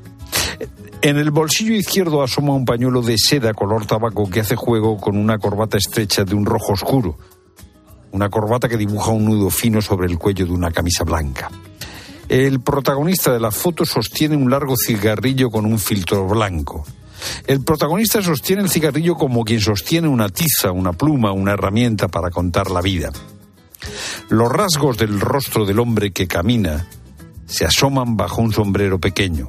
[1.02, 5.16] En el bolsillo izquierdo asoma un pañuelo de seda color tabaco que hace juego con
[5.16, 7.18] una corbata estrecha de un rojo oscuro.
[8.12, 11.50] Una corbata que dibuja un nudo fino sobre el cuello de una camisa blanca.
[12.28, 16.84] El protagonista de la foto sostiene un largo cigarrillo con un filtro blanco.
[17.48, 22.30] El protagonista sostiene el cigarrillo como quien sostiene una tiza, una pluma, una herramienta para
[22.30, 23.10] contar la vida.
[24.28, 26.86] Los rasgos del rostro del hombre que camina
[27.46, 29.48] se asoman bajo un sombrero pequeño.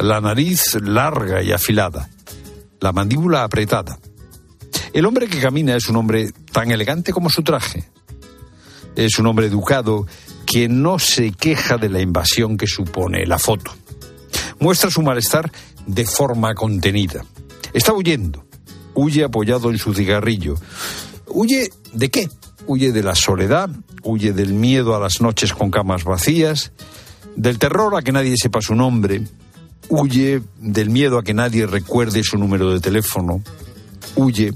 [0.00, 2.08] La nariz larga y afilada.
[2.80, 3.98] La mandíbula apretada.
[4.94, 7.84] El hombre que camina es un hombre tan elegante como su traje.
[8.96, 10.06] Es un hombre educado
[10.46, 13.72] que no se queja de la invasión que supone la foto.
[14.58, 15.52] Muestra su malestar
[15.86, 17.24] de forma contenida.
[17.74, 18.46] Está huyendo.
[18.94, 20.54] Huye apoyado en su cigarrillo.
[21.26, 22.28] ¿Huye de qué?
[22.66, 23.68] Huye de la soledad,
[24.02, 26.72] huye del miedo a las noches con camas vacías,
[27.36, 29.24] del terror a que nadie sepa su nombre,
[29.90, 33.42] huye del miedo a que nadie recuerde su número de teléfono,
[34.16, 34.52] huye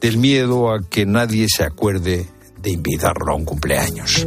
[0.00, 2.26] del miedo a que nadie se acuerde
[2.60, 4.26] de invitarlo a un cumpleaños.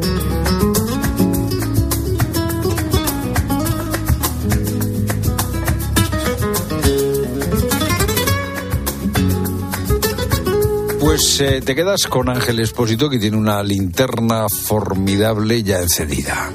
[11.00, 16.52] Pues eh, te quedas con Ángel Espósito, que tiene una linterna formidable ya encendida.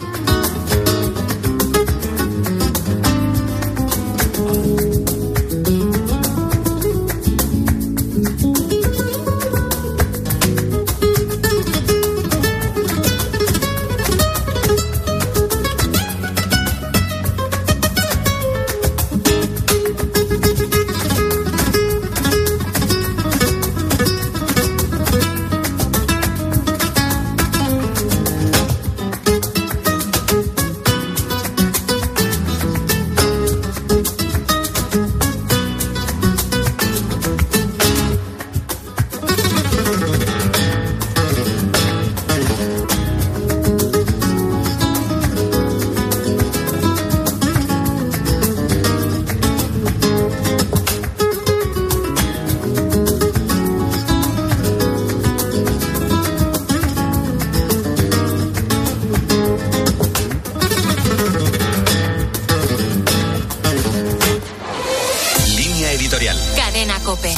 [66.57, 67.33] Cadena Cope.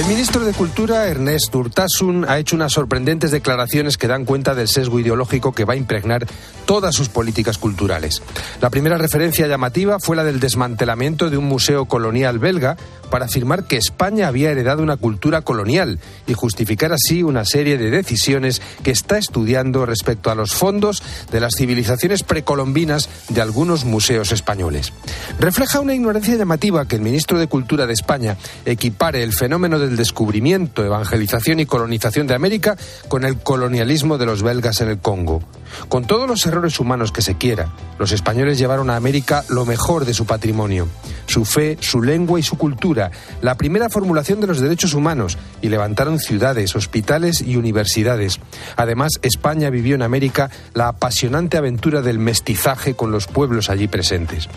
[0.00, 4.66] El ministro de Cultura, Ernest Urtasun, ha hecho unas sorprendentes declaraciones que dan cuenta del
[4.66, 6.26] sesgo ideológico que va a impregnar
[6.64, 8.22] todas sus políticas culturales.
[8.62, 12.78] La primera referencia llamativa fue la del desmantelamiento de un museo colonial belga
[13.10, 17.90] para afirmar que España había heredado una cultura colonial y justificar así una serie de
[17.90, 24.32] decisiones que está estudiando respecto a los fondos de las civilizaciones precolombinas de algunos museos
[24.32, 24.92] españoles.
[25.38, 29.96] Refleja una ignorancia llamativa que el ministro de Cultura de España equipare el fenómeno del
[29.96, 32.76] descubrimiento, evangelización y colonización de América
[33.08, 35.42] con el colonialismo de los belgas en el Congo.
[35.88, 37.68] Con todos los errores humanos que se quiera,
[37.98, 40.88] los españoles llevaron a América lo mejor de su patrimonio,
[41.26, 43.10] su fe, su lengua y su cultura,
[43.42, 48.40] la primera formulación de los derechos humanos, y levantaron ciudades, hospitales y universidades.
[48.76, 54.48] Además, España vivió en América la apasionante aventura del mestizaje con los pueblos allí presentes.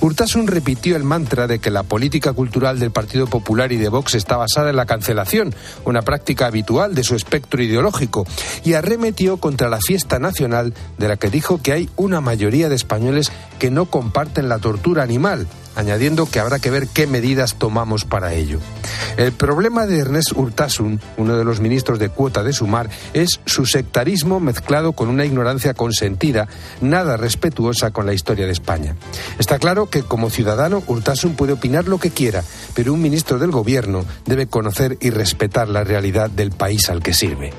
[0.00, 4.14] Urtasun repitió el mantra de que la política cultural del Partido Popular y de Vox
[4.14, 5.54] está basada en la cancelación,
[5.84, 8.26] una práctica habitual de su espectro ideológico,
[8.64, 12.74] y arremetió contra la fiesta nacional de la que dijo que hay una mayoría de
[12.74, 18.04] españoles que no comparten la tortura animal, añadiendo que habrá que ver qué medidas tomamos
[18.04, 18.58] para ello.
[19.16, 23.66] El problema de Ernest Urtasun, uno de los ministros de cuota de Sumar, es su
[23.66, 26.48] sectarismo mezclado con una ignorancia consentida,
[26.80, 28.96] nada respetuosa con la historia de España.
[29.38, 32.44] Está claro que como ciudadano Urtasun puede opinar lo que quiera,
[32.74, 37.14] pero un ministro del gobierno debe conocer y respetar la realidad del país al que
[37.14, 37.52] sirve.